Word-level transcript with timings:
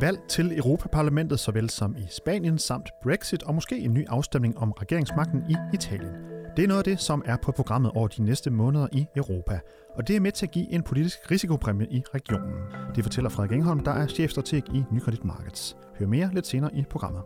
Valg 0.00 0.18
til 0.28 0.58
Europaparlamentet 0.58 1.40
såvel 1.40 1.70
som 1.70 1.96
i 1.96 2.06
Spanien 2.10 2.58
samt 2.58 2.88
Brexit 3.02 3.42
og 3.42 3.54
måske 3.54 3.78
en 3.78 3.94
ny 3.94 4.06
afstemning 4.08 4.58
om 4.58 4.72
regeringsmagten 4.72 5.42
i 5.48 5.56
Italien. 5.74 6.12
Det 6.56 6.62
er 6.64 6.68
noget 6.68 6.78
af 6.78 6.84
det, 6.84 7.00
som 7.00 7.22
er 7.26 7.36
på 7.36 7.52
programmet 7.52 7.90
over 7.94 8.08
de 8.08 8.22
næste 8.22 8.50
måneder 8.50 8.86
i 8.92 9.06
Europa. 9.16 9.60
Og 9.96 10.08
det 10.08 10.16
er 10.16 10.20
med 10.20 10.32
til 10.32 10.46
at 10.46 10.52
give 10.52 10.72
en 10.72 10.82
politisk 10.82 11.30
risikopræmie 11.30 11.86
i 11.90 12.02
regionen. 12.14 12.54
Det 12.94 13.04
fortæller 13.04 13.30
Frederik 13.30 13.52
Engholm, 13.52 13.80
der 13.80 13.92
er 13.92 14.06
chefstrateg 14.06 14.62
i 14.74 14.84
Nykredit 14.92 15.24
Markets. 15.24 15.76
Hør 15.98 16.06
mere 16.06 16.30
lidt 16.32 16.46
senere 16.46 16.74
i 16.74 16.84
programmet. 16.90 17.22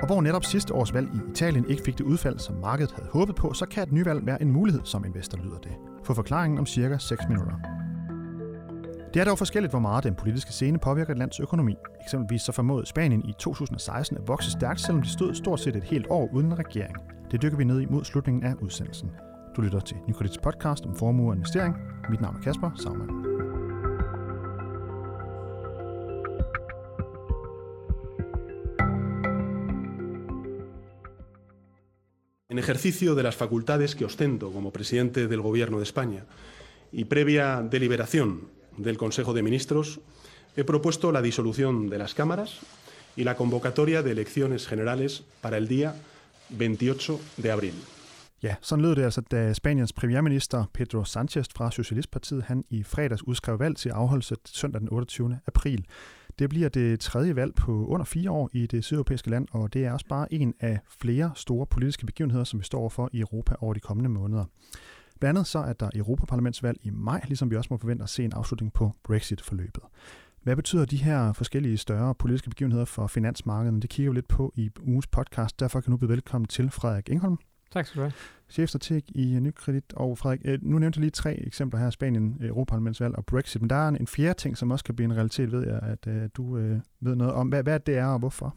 Og 0.00 0.06
hvor 0.06 0.20
netop 0.20 0.44
sidste 0.44 0.74
års 0.74 0.94
valg 0.94 1.08
i 1.14 1.30
Italien 1.30 1.68
ikke 1.68 1.82
fik 1.84 1.98
det 1.98 2.04
udfald, 2.04 2.38
som 2.38 2.54
markedet 2.54 2.92
havde 2.92 3.08
håbet 3.12 3.36
på, 3.36 3.52
så 3.52 3.66
kan 3.66 3.82
et 3.82 3.92
nyvalg 3.92 4.26
være 4.26 4.42
en 4.42 4.52
mulighed 4.52 4.82
som 4.84 5.04
investor, 5.04 5.38
lyder 5.38 5.58
det. 5.58 5.72
Få 6.04 6.14
forklaringen 6.14 6.58
om 6.58 6.66
cirka 6.66 6.98
6 6.98 7.22
minutter. 7.28 7.73
Det 9.14 9.20
er 9.20 9.24
dog 9.24 9.38
forskelligt, 9.38 9.72
hvor 9.72 9.80
meget 9.80 10.04
den 10.04 10.14
politiske 10.14 10.52
scene 10.52 10.78
påvirker 10.78 11.12
et 11.12 11.18
lands 11.18 11.40
økonomi. 11.40 11.76
Eksempelvis 12.04 12.42
så 12.42 12.52
formåede 12.52 12.86
Spanien 12.86 13.28
i 13.28 13.32
2016 13.38 14.16
at 14.16 14.28
vokse 14.28 14.50
stærkt, 14.50 14.80
selvom 14.80 15.02
de 15.02 15.12
stod 15.12 15.34
stort 15.34 15.60
set 15.60 15.76
et 15.76 15.84
helt 15.84 16.06
år 16.10 16.30
uden 16.32 16.46
en 16.46 16.58
regering. 16.58 16.96
Det 17.30 17.42
dykker 17.42 17.58
vi 17.58 17.64
ned 17.64 17.80
i 17.80 17.86
mod 17.86 18.04
slutningen 18.04 18.44
af 18.44 18.54
udsendelsen. 18.54 19.10
Du 19.56 19.60
lytter 19.60 19.80
til 19.80 19.96
Nykredits 20.08 20.38
podcast 20.38 20.86
om 20.86 20.96
formue 20.96 21.30
og 21.30 21.34
investering. 21.34 21.76
Mit 22.10 22.20
navn 22.20 22.36
er 22.36 22.40
Kasper 22.40 22.70
Saumann. 22.76 23.10
En 32.50 32.58
ejercicio 32.58 33.16
de 33.16 33.22
las 33.22 33.36
facultades 33.36 33.94
que 33.94 34.04
ostento 34.04 34.50
como 34.50 34.70
presidente 34.70 35.28
del 35.28 35.40
Gobierno 35.40 35.78
de 35.78 35.84
España 35.84 36.22
y 36.92 37.04
previa 37.04 37.62
deliberación 37.72 38.28
del 38.76 38.96
Consejo 38.96 39.32
de 39.34 39.42
Ministros, 39.42 40.00
he 40.56 40.64
propuesto 40.64 41.12
la 41.12 41.22
disolución 41.22 41.88
de 41.90 41.98
las 41.98 42.14
cámaras 42.14 42.60
y 43.16 43.24
la 43.24 43.36
convocatoria 43.36 44.02
de 44.02 44.10
elecciones 44.10 44.66
generales 44.66 45.24
para 45.40 45.56
el 45.56 45.68
día 45.68 45.94
28 46.50 47.20
de 47.36 47.50
abril. 47.50 47.74
Ja, 48.42 48.54
sådan 48.60 48.82
lød 48.82 48.96
det 48.96 49.02
altså, 49.02 49.20
da 49.20 49.52
Spaniens 49.52 49.92
premierminister 49.92 50.64
Pedro 50.74 51.04
Sanchez 51.04 51.46
fra 51.56 51.70
Socialistpartiet 51.70 52.42
han 52.42 52.64
i 52.70 52.82
fredags 52.82 53.26
udskrev 53.26 53.58
valg 53.58 53.76
til 53.76 53.88
afholdelse 53.88 54.36
søndag 54.44 54.80
den 54.80 54.88
28. 54.92 55.38
april. 55.46 55.84
Det 56.38 56.48
bliver 56.48 56.68
det 56.68 57.00
tredje 57.00 57.36
valg 57.36 57.54
på 57.54 57.86
under 57.86 58.04
fire 58.04 58.30
år 58.30 58.50
i 58.52 58.66
det 58.66 58.84
sydeuropæiske 58.84 59.30
land, 59.30 59.46
og 59.50 59.72
det 59.72 59.84
er 59.84 59.92
også 59.92 60.06
bare 60.06 60.34
en 60.34 60.54
af 60.60 60.78
flere 61.00 61.32
store 61.34 61.66
politiske 61.66 62.06
begivenheder, 62.06 62.44
som 62.44 62.60
vi 62.60 62.64
står 62.64 62.88
for 62.88 63.10
i 63.12 63.20
Europa 63.20 63.54
over 63.60 63.74
de 63.74 63.80
kommende 63.80 64.10
måneder. 64.10 64.44
Blandt 65.20 65.38
andet 65.38 65.46
så 65.46 65.58
er 65.58 65.72
der 65.72 65.90
Europaparlamentsvalg 65.94 66.78
i 66.82 66.90
maj, 66.90 67.20
ligesom 67.26 67.50
vi 67.50 67.56
også 67.56 67.68
må 67.70 67.76
forvente 67.76 68.02
at 68.02 68.08
se 68.08 68.24
en 68.24 68.32
afslutning 68.32 68.72
på 68.72 68.92
Brexit-forløbet. 69.02 69.82
Hvad 70.42 70.56
betyder 70.56 70.84
de 70.84 70.96
her 70.96 71.32
forskellige 71.32 71.76
større 71.76 72.14
politiske 72.14 72.50
begivenheder 72.50 72.84
for 72.84 73.06
finansmarkedet? 73.06 73.82
Det 73.82 73.90
kigger 73.90 74.12
vi 74.12 74.16
lidt 74.16 74.28
på 74.28 74.52
i 74.56 74.70
ugens 74.82 75.06
podcast. 75.06 75.60
Derfor 75.60 75.80
kan 75.80 75.90
du 75.90 75.96
byde 75.96 76.10
velkommen 76.10 76.48
til 76.48 76.70
Frederik 76.70 77.10
Engholm. 77.10 77.38
Tak 77.72 77.86
skal 77.86 77.98
du 77.98 78.02
have. 78.02 78.12
Chefstrateg 78.50 79.02
i 79.16 79.38
Nykredit. 79.40 79.92
Og 79.96 80.18
Frederik, 80.18 80.40
øh, 80.44 80.58
nu 80.62 80.78
nævnte 80.78 80.98
jeg 80.98 81.00
lige 81.00 81.10
tre 81.10 81.34
eksempler 81.46 81.80
her. 81.80 81.90
Spanien, 81.90 82.38
Europaparlamentsvalg 82.40 83.16
og 83.16 83.26
Brexit. 83.26 83.62
Men 83.62 83.70
der 83.70 83.76
er 83.76 83.88
en 83.88 84.06
fjerde 84.06 84.38
ting, 84.38 84.56
som 84.58 84.70
også 84.70 84.84
kan 84.84 84.96
blive 84.96 85.04
en 85.04 85.16
realitet, 85.16 85.52
ved 85.52 85.66
jeg, 85.66 85.80
at 85.82 86.06
uh, 86.06 86.22
du 86.36 86.54
ved 87.00 87.16
noget 87.16 87.32
om. 87.32 87.48
Hvad, 87.48 87.62
hvad 87.62 87.80
det 87.80 87.98
er 87.98 88.06
og 88.06 88.18
hvorfor? 88.18 88.56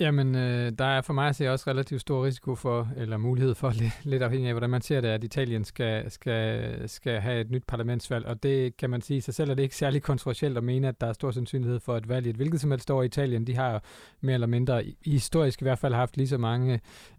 Jamen, 0.00 0.34
øh, 0.34 0.72
der 0.78 0.84
er 0.84 1.02
for 1.02 1.12
mig 1.12 1.28
at 1.28 1.36
se 1.36 1.50
også 1.52 1.70
relativt 1.70 2.00
stor 2.00 2.24
risiko 2.24 2.54
for, 2.54 2.88
eller 2.96 3.16
mulighed 3.16 3.54
for, 3.54 3.70
lidt, 3.80 3.92
lidt 4.04 4.22
afhængig 4.22 4.48
af, 4.48 4.54
hvordan 4.54 4.70
man 4.70 4.80
ser 4.80 5.00
det, 5.00 5.08
at 5.08 5.24
Italien 5.24 5.64
skal, 5.64 6.10
skal, 6.10 6.88
skal 6.88 7.20
have 7.20 7.40
et 7.40 7.50
nyt 7.50 7.64
parlamentsvalg. 7.68 8.26
Og 8.26 8.42
det 8.42 8.76
kan 8.76 8.90
man 8.90 9.02
sige 9.02 9.16
i 9.16 9.20
sig 9.20 9.34
selv, 9.34 9.50
er 9.50 9.54
det 9.54 9.62
ikke 9.62 9.76
særlig 9.76 10.02
kontroversielt 10.02 10.56
at 10.56 10.64
mene, 10.64 10.88
at 10.88 11.00
der 11.00 11.06
er 11.06 11.12
stor 11.12 11.30
sandsynlighed 11.30 11.80
for 11.80 11.96
et 11.96 12.08
valg 12.08 12.26
i 12.26 12.30
et 12.30 12.36
hvilket 12.36 12.60
som 12.60 12.70
helst 12.70 12.90
år 12.90 13.02
i 13.02 13.06
Italien. 13.06 13.46
De 13.46 13.56
har 13.56 13.82
mere 14.20 14.34
eller 14.34 14.46
mindre, 14.46 14.82
historisk 15.06 15.62
i 15.62 15.64
hvert 15.64 15.78
fald, 15.78 15.94
haft 15.94 16.16
lige 16.16 16.28
så 16.28 16.38
mange 16.38 16.74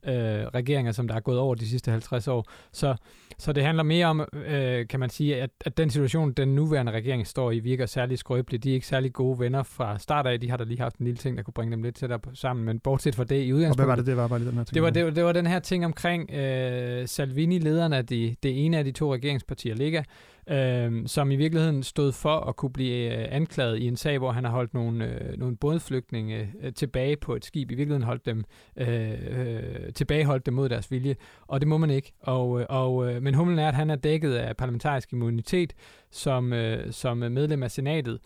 øh, 0.06 0.14
regeringer, 0.14 0.92
som 0.92 1.08
der 1.08 1.16
er 1.16 1.20
gået 1.20 1.40
over 1.40 1.56
de 1.56 1.68
sidste 1.68 1.92
50 1.92 2.28
år. 2.28 2.46
Så, 2.72 2.96
så 3.38 3.54
det 3.54 3.64
handler 3.64 3.84
mere 3.84 4.06
om, 4.06 4.26
øh, 4.34 4.88
kan 4.88 5.00
man 5.00 5.10
sige, 5.10 5.42
at, 5.42 5.50
at 5.66 5.78
den 5.78 5.90
situation, 5.90 6.32
den 6.32 6.56
nuværende 6.56 6.92
regering 6.92 7.28
står 7.28 7.52
i, 7.52 7.60
virker 7.60 7.86
særlig 7.86 8.20
skrøbelig. 8.20 8.64
De 8.64 8.70
er 8.70 8.74
ikke 8.74 8.88
særlig 8.88 9.14
gode 9.14 9.40
venner 9.40 9.64
fra 9.64 9.98
start 9.98 10.28
af. 10.28 10.40
De 10.40 10.50
har 10.50 10.58
da 10.58 10.64
lige 10.64 10.80
haft 10.80 10.98
en 10.98 11.06
lille 11.06 11.18
ting, 11.18 11.38
der 11.38 11.44
kunne 11.44 11.54
bringe 11.54 11.72
dem 11.72 11.84
lidt 11.84 11.96
tættere 11.96 12.20
sammen 12.34 12.69
men 12.70 12.80
bortset 12.80 13.16
fra 13.16 13.24
det 13.24 13.44
i 13.44 13.54
udgangspunktet... 13.54 13.80
Og 13.82 13.86
hvad 13.86 13.86
var 13.86 13.96
det, 13.96 14.06
det 14.06 14.18
var 14.18 14.28
bare 14.28 14.40
lige 14.40 14.50
den 14.50 14.58
her 14.58 14.64
ting? 14.64 14.74
Det 14.74 14.84
var, 14.84 14.90
det, 14.90 15.06
var, 15.06 15.12
det 15.12 15.24
var 15.24 15.32
den 15.32 15.48
her 15.48 15.60
ting 15.60 15.86
omkring 15.86 16.32
øh, 16.32 17.08
Salvini, 17.08 17.60
lederen 17.60 17.94
af 17.94 18.06
de, 18.06 18.36
det 18.44 18.66
ene 18.66 18.78
af 18.78 18.84
de 18.84 18.92
to 18.92 19.14
regeringspartier, 19.14 19.76
ligger, 19.76 20.04
øh, 20.50 21.08
som 21.08 21.32
i 21.32 21.36
virkeligheden 21.36 21.84
stod 21.84 22.12
for 22.12 22.40
at 22.40 22.56
kunne 22.56 22.74
blive 22.74 23.18
øh, 23.18 23.28
anklaget 23.32 23.78
i 23.78 23.88
en 23.88 23.96
sag, 23.96 24.18
hvor 24.18 24.32
han 24.32 24.44
har 24.44 24.52
holdt 24.52 24.74
nogle, 24.74 25.06
øh, 25.06 25.38
nogle 25.38 25.58
bådflygtninge 25.58 26.52
øh, 26.62 26.74
tilbage 26.74 27.18
på 27.18 27.36
et 27.36 27.46
skib. 27.46 27.72
I 27.72 27.76
virkeligheden 27.76 28.04
holdt 28.04 28.26
dem 28.26 28.44
øh, 28.78 29.12
øh, 29.12 29.94
tilbageholdt 29.96 30.46
dem 30.46 30.54
mod 30.54 30.70
deres 30.70 30.92
vilje, 30.92 31.16
og 31.48 31.60
det 31.60 31.68
må 31.68 31.78
man 31.78 31.90
ikke. 31.90 32.14
Og, 32.20 32.60
øh, 32.60 32.66
og, 32.70 33.12
øh, 33.12 33.24
men 33.24 33.34
humlen 33.34 33.60
er, 33.60 33.68
at 33.68 33.76
han 33.76 33.90
er 33.90 33.96
dækket 33.96 34.34
af 34.34 34.58
parlamentarisk 34.58 35.14
immunitet 35.14 35.74
som, 36.12 36.54
øh, 36.54 36.92
som 36.92 37.18
medlem 37.18 37.64
af 37.64 37.72
senatet. 37.72 38.20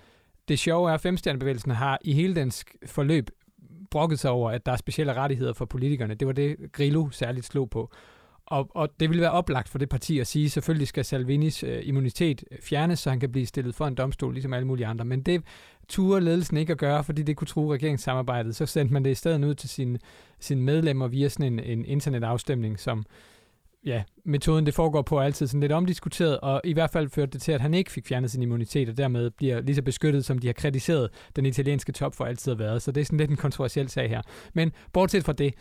Det 0.48 0.60
sjove 0.60 0.90
er, 0.90 0.94
at 0.94 1.02
femstjernebevægelsen 1.02 1.72
har 1.72 1.98
i 2.02 2.14
hele 2.14 2.36
dens 2.36 2.66
forløb 2.86 3.30
brokket 3.94 4.20
sig 4.20 4.32
over, 4.32 4.52
at 4.52 4.66
der 4.66 4.72
er 4.72 4.76
specielle 4.76 5.14
rettigheder 5.14 5.54
for 5.54 5.66
politikerne. 5.66 6.14
Det 6.14 6.28
var 6.28 6.34
det, 6.34 6.58
Grillo 6.72 7.10
særligt 7.10 7.46
slog 7.46 7.70
på. 7.70 7.92
Og, 8.46 8.70
og 8.76 8.90
det 9.00 9.10
ville 9.10 9.22
være 9.22 9.32
oplagt 9.32 9.70
for 9.70 9.78
det 9.78 9.90
parti 9.90 10.20
at 10.20 10.28
sige, 10.28 10.50
selvfølgelig 10.50 10.88
skal 10.88 11.06
Salvinis 11.06 11.64
øh, 11.64 11.80
immunitet 11.84 12.44
øh, 12.52 12.58
fjernes, 12.62 13.00
så 13.00 13.10
han 13.10 13.20
kan 13.20 13.32
blive 13.32 13.46
stillet 13.46 13.76
for 13.76 13.88
en 13.88 13.96
domstol, 13.96 14.34
ligesom 14.34 14.54
alle 14.54 14.68
mulige 14.68 14.88
andre. 14.88 15.06
Men 15.06 15.22
det 15.22 15.44
turde 15.88 16.26
ledelsen 16.26 16.58
ikke 16.58 16.72
at 16.72 16.78
gøre, 16.78 17.04
fordi 17.04 17.24
det 17.24 17.36
kunne 17.36 17.48
true 17.48 17.74
regeringssamarbejdet. 17.74 18.56
Så 18.56 18.66
sendte 18.66 18.94
man 18.94 19.04
det 19.06 19.12
i 19.12 19.16
stedet 19.16 19.46
ud 19.46 19.56
til 19.56 19.70
sine, 19.70 20.00
sine 20.40 20.62
medlemmer 20.62 21.08
via 21.08 21.30
sådan 21.30 21.54
en, 21.54 21.60
en 21.60 21.86
internetafstemning, 21.86 22.80
som, 22.80 23.06
ja, 23.86 24.04
metoden 24.26 24.66
det 24.66 24.74
foregår 24.74 25.02
på 25.02 25.18
er 25.18 25.22
altid 25.22 25.48
sådan 25.48 25.62
lidt 25.62 25.72
omdiskuteret, 25.72 26.40
og 26.40 26.62
i 26.64 26.74
hvert 26.74 26.90
fald 26.90 27.10
førte 27.10 27.32
det 27.32 27.42
til, 27.42 27.52
at 27.52 27.62
han 27.62 27.74
ikke 27.74 27.92
fik 27.92 28.08
fjernet 28.08 28.32
sin 28.32 28.42
immunitet, 28.42 28.90
og 28.90 28.98
dermed 28.98 29.30
bliver 29.30 29.62
lige 29.62 29.76
så 29.76 29.82
beskyttet, 29.82 30.26
som 30.26 30.40
de 30.40 30.48
har 30.48 30.54
kritiseret 30.54 31.10
den 31.36 31.46
italienske 31.46 31.92
top 31.92 32.16
for 32.16 32.26
altid 32.26 32.52
at 32.52 32.60
være. 32.60 32.80
Så 32.80 32.92
det 32.92 33.02
er 33.02 33.06
sådan 33.06 33.18
lidt 33.18 33.32
en 33.32 33.38
kontroversiel 33.38 33.90
sag 33.90 34.10
her. 34.10 34.22
Men 34.54 34.72
bortset 34.94 35.24
fra 35.24 35.34
det, 35.34 35.54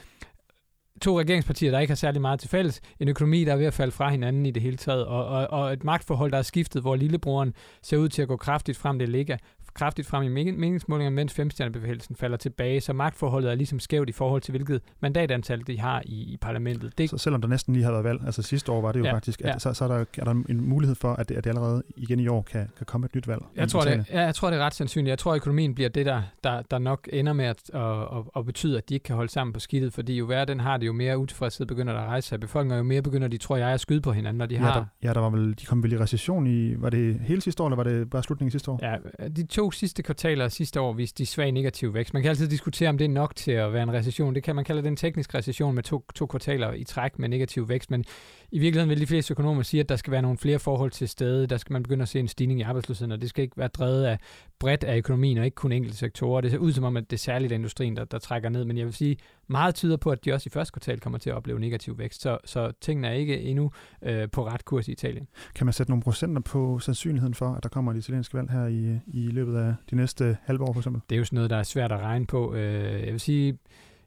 to 1.02 1.20
regeringspartier, 1.20 1.70
der 1.70 1.78
ikke 1.78 1.90
har 1.90 1.96
særlig 1.96 2.20
meget 2.20 2.40
til 2.40 2.48
fælles, 2.48 2.80
en 3.00 3.08
økonomi, 3.08 3.44
der 3.44 3.52
er 3.52 3.56
ved 3.56 3.66
at 3.66 3.74
falde 3.74 3.92
fra 3.92 4.10
hinanden 4.10 4.46
i 4.46 4.50
det 4.50 4.62
hele 4.62 4.76
taget, 4.76 5.06
og, 5.06 5.26
og, 5.26 5.50
og 5.50 5.72
et 5.72 5.84
magtforhold, 5.84 6.32
der 6.32 6.38
er 6.38 6.42
skiftet, 6.42 6.82
hvor 6.82 6.96
lillebroren 6.96 7.54
ser 7.82 7.96
ud 7.96 8.08
til 8.08 8.22
at 8.22 8.28
gå 8.28 8.36
kraftigt 8.36 8.78
frem, 8.78 8.98
det 8.98 9.08
ligger 9.08 9.36
kraftigt 9.74 10.08
frem 10.08 10.22
i 10.22 10.52
meningsmålinger, 10.52 11.10
mens 11.10 11.34
femstjernebevægelsen 11.34 12.16
falder 12.16 12.36
tilbage, 12.36 12.80
så 12.80 12.92
magtforholdet 12.92 13.50
er 13.50 13.54
ligesom 13.54 13.80
skævt 13.80 14.08
i 14.08 14.12
forhold 14.12 14.42
til, 14.42 14.52
hvilket 14.52 14.80
mandatantal 15.00 15.66
de 15.66 15.80
har 15.80 16.02
i, 16.04 16.32
i 16.32 16.36
parlamentet. 16.40 16.98
Det... 16.98 17.10
Så 17.10 17.18
selvom 17.18 17.40
der 17.40 17.48
næsten 17.48 17.74
lige 17.74 17.84
har 17.84 17.92
været 17.92 18.04
valg, 18.04 18.20
altså 18.26 18.42
sidste 18.42 18.72
år 18.72 18.80
var 18.80 18.92
det 18.92 19.00
jo 19.00 19.04
ja, 19.04 19.14
faktisk, 19.14 19.40
at, 19.40 19.46
ja. 19.46 19.58
så, 19.58 19.74
så 19.74 19.84
er, 19.84 19.88
der, 19.88 20.04
er 20.18 20.24
der 20.24 20.30
en 20.48 20.68
mulighed 20.68 20.94
for, 20.94 21.12
at 21.12 21.28
det, 21.28 21.34
at 21.34 21.44
det 21.44 21.50
allerede 21.50 21.82
igen 21.96 22.20
i 22.20 22.28
år 22.28 22.42
kan, 22.42 22.68
kan 22.76 22.86
komme 22.86 23.04
et 23.04 23.14
nyt 23.14 23.28
valg? 23.28 23.42
Jeg 23.56 23.68
tror, 23.68 23.80
det, 23.80 24.06
ja, 24.10 24.20
jeg 24.20 24.34
tror, 24.34 24.50
det 24.50 24.58
er 24.58 24.64
ret 24.64 24.74
sandsynligt. 24.74 25.10
Jeg 25.10 25.18
tror, 25.18 25.34
økonomien 25.34 25.74
bliver 25.74 25.90
det, 25.90 26.06
der, 26.06 26.22
der, 26.44 26.62
der 26.62 26.78
nok 26.78 27.08
ender 27.12 27.32
med 27.32 27.44
at, 27.44 27.70
at, 27.74 27.80
at, 27.80 28.24
at 28.36 28.46
betyde, 28.46 28.78
at 28.78 28.88
de 28.88 28.94
ikke 28.94 29.04
kan 29.04 29.16
holde 29.16 29.32
sammen 29.32 29.52
på 29.52 29.60
skidtet, 29.60 29.92
fordi 29.92 30.16
jo 30.16 30.24
værre 30.24 30.44
den 30.44 30.60
har 30.60 30.76
det, 30.76 30.86
jo 30.86 30.92
mere 30.92 31.18
utilfredshed 31.18 31.66
begynder 31.66 31.92
der 31.92 32.00
at 32.00 32.08
rejse 32.08 32.28
sig 32.28 32.40
befolkningen, 32.40 32.72
og 32.72 32.78
jo 32.78 32.82
mere 32.82 33.02
begynder 33.02 33.28
de, 33.28 33.38
tror 33.38 33.56
jeg, 33.56 33.68
at 33.68 33.80
skyde 33.80 34.00
på 34.00 34.12
hinanden, 34.12 34.38
når 34.38 34.46
de 34.46 34.54
ja, 34.54 34.60
har... 34.60 34.74
Der, 34.74 34.84
ja, 35.02 35.12
der 35.12 35.20
var 35.20 35.30
vel, 35.30 35.58
de 35.60 35.66
kom 35.66 35.82
vel 35.82 35.92
i 35.92 35.98
recession 35.98 36.46
i, 36.46 36.74
var 36.80 36.90
det 36.90 37.20
hele 37.20 37.40
sidste 37.40 37.62
år, 37.62 37.66
eller 37.66 37.76
var 37.76 37.84
det 37.84 38.10
bare 38.10 38.22
slutningen 38.22 38.50
sidste 38.50 38.70
år? 38.70 38.80
Ja, 38.82 38.96
de 39.28 39.46
to 39.46 39.61
sidste 39.70 40.02
kvartaler 40.02 40.48
sidste 40.48 40.80
år 40.80 40.92
viste 40.92 41.18
de 41.18 41.26
svag 41.26 41.52
negativ 41.52 41.94
vækst. 41.94 42.14
Man 42.14 42.22
kan 42.22 42.28
altid 42.28 42.48
diskutere, 42.48 42.88
om 42.88 42.98
det 42.98 43.04
er 43.04 43.08
nok 43.08 43.36
til 43.36 43.52
at 43.52 43.72
være 43.72 43.82
en 43.82 43.92
recession. 43.92 44.34
Det 44.34 44.42
kan 44.42 44.56
man 44.56 44.64
kalde 44.64 44.82
det 44.82 44.88
en 44.88 44.96
teknisk 44.96 45.34
recession 45.34 45.74
med 45.74 45.82
to, 45.82 46.04
to 46.14 46.26
kvartaler 46.26 46.72
i 46.72 46.84
træk 46.84 47.18
med 47.18 47.28
negativ 47.28 47.68
vækst, 47.68 47.90
men 47.90 48.04
i 48.50 48.58
virkeligheden 48.58 48.90
vil 48.90 49.00
de 49.00 49.06
fleste 49.06 49.32
økonomer 49.32 49.62
sige, 49.62 49.80
at 49.80 49.88
der 49.88 49.96
skal 49.96 50.10
være 50.10 50.22
nogle 50.22 50.38
flere 50.38 50.58
forhold 50.58 50.90
til 50.90 51.08
stede. 51.08 51.46
Der 51.46 51.56
skal 51.56 51.72
man 51.72 51.82
begynde 51.82 52.02
at 52.02 52.08
se 52.08 52.20
en 52.20 52.28
stigning 52.28 52.60
i 52.60 52.62
arbejdsløsheden, 52.62 53.12
og 53.12 53.20
det 53.20 53.28
skal 53.28 53.42
ikke 53.42 53.56
være 53.56 53.68
drevet 53.68 54.04
af 54.04 54.18
bredt 54.58 54.84
af 54.84 54.96
økonomien 54.96 55.38
og 55.38 55.44
ikke 55.44 55.54
kun 55.54 55.72
enkelte 55.72 55.98
sektorer. 55.98 56.40
Det 56.40 56.50
ser 56.50 56.58
ud 56.58 56.72
som 56.72 56.84
om, 56.84 56.96
at 56.96 57.10
det 57.10 57.16
er 57.16 57.20
særligt 57.20 57.52
industrien, 57.52 57.96
der, 57.96 58.04
der 58.04 58.18
trækker 58.18 58.48
ned, 58.48 58.64
men 58.64 58.78
jeg 58.78 58.86
vil 58.86 58.94
sige, 58.94 59.16
meget 59.48 59.74
tyder 59.74 59.96
på, 59.96 60.10
at 60.10 60.24
de 60.24 60.32
også 60.32 60.48
i 60.48 60.50
første 60.50 60.72
kvartal 60.72 61.00
kommer 61.00 61.18
til 61.18 61.30
at 61.30 61.36
opleve 61.36 61.60
negativ 61.60 61.98
vækst, 61.98 62.22
så, 62.22 62.38
så 62.44 62.72
tingene 62.80 63.08
er 63.08 63.12
ikke 63.12 63.40
endnu 63.40 63.70
øh, 64.02 64.30
på 64.30 64.46
ret 64.46 64.64
kurs 64.64 64.88
i 64.88 64.92
Italien. 64.92 65.28
Kan 65.54 65.66
man 65.66 65.72
sætte 65.72 65.90
nogle 65.90 66.02
procenter 66.02 66.42
på 66.42 66.78
sandsynligheden 66.78 67.34
for, 67.34 67.54
at 67.54 67.62
der 67.62 67.68
kommer 67.68 67.92
et 67.92 67.96
italiensk 67.96 68.34
valg 68.34 68.50
her 68.50 68.66
i, 68.66 68.98
i 69.06 69.26
løbet 69.26 69.56
af 69.56 69.74
de 69.90 69.96
næste 69.96 70.36
halve 70.42 70.64
år 70.64 70.72
for 70.72 70.80
eksempel? 70.80 71.02
Det 71.10 71.16
er 71.16 71.18
jo 71.18 71.24
sådan 71.24 71.36
noget, 71.36 71.50
der 71.50 71.56
er 71.56 71.62
svært 71.62 71.92
at 71.92 72.00
regne 72.00 72.26
på. 72.26 72.54
Øh, 72.54 73.02
jeg 73.04 73.12
vil 73.12 73.20
sige, 73.20 73.58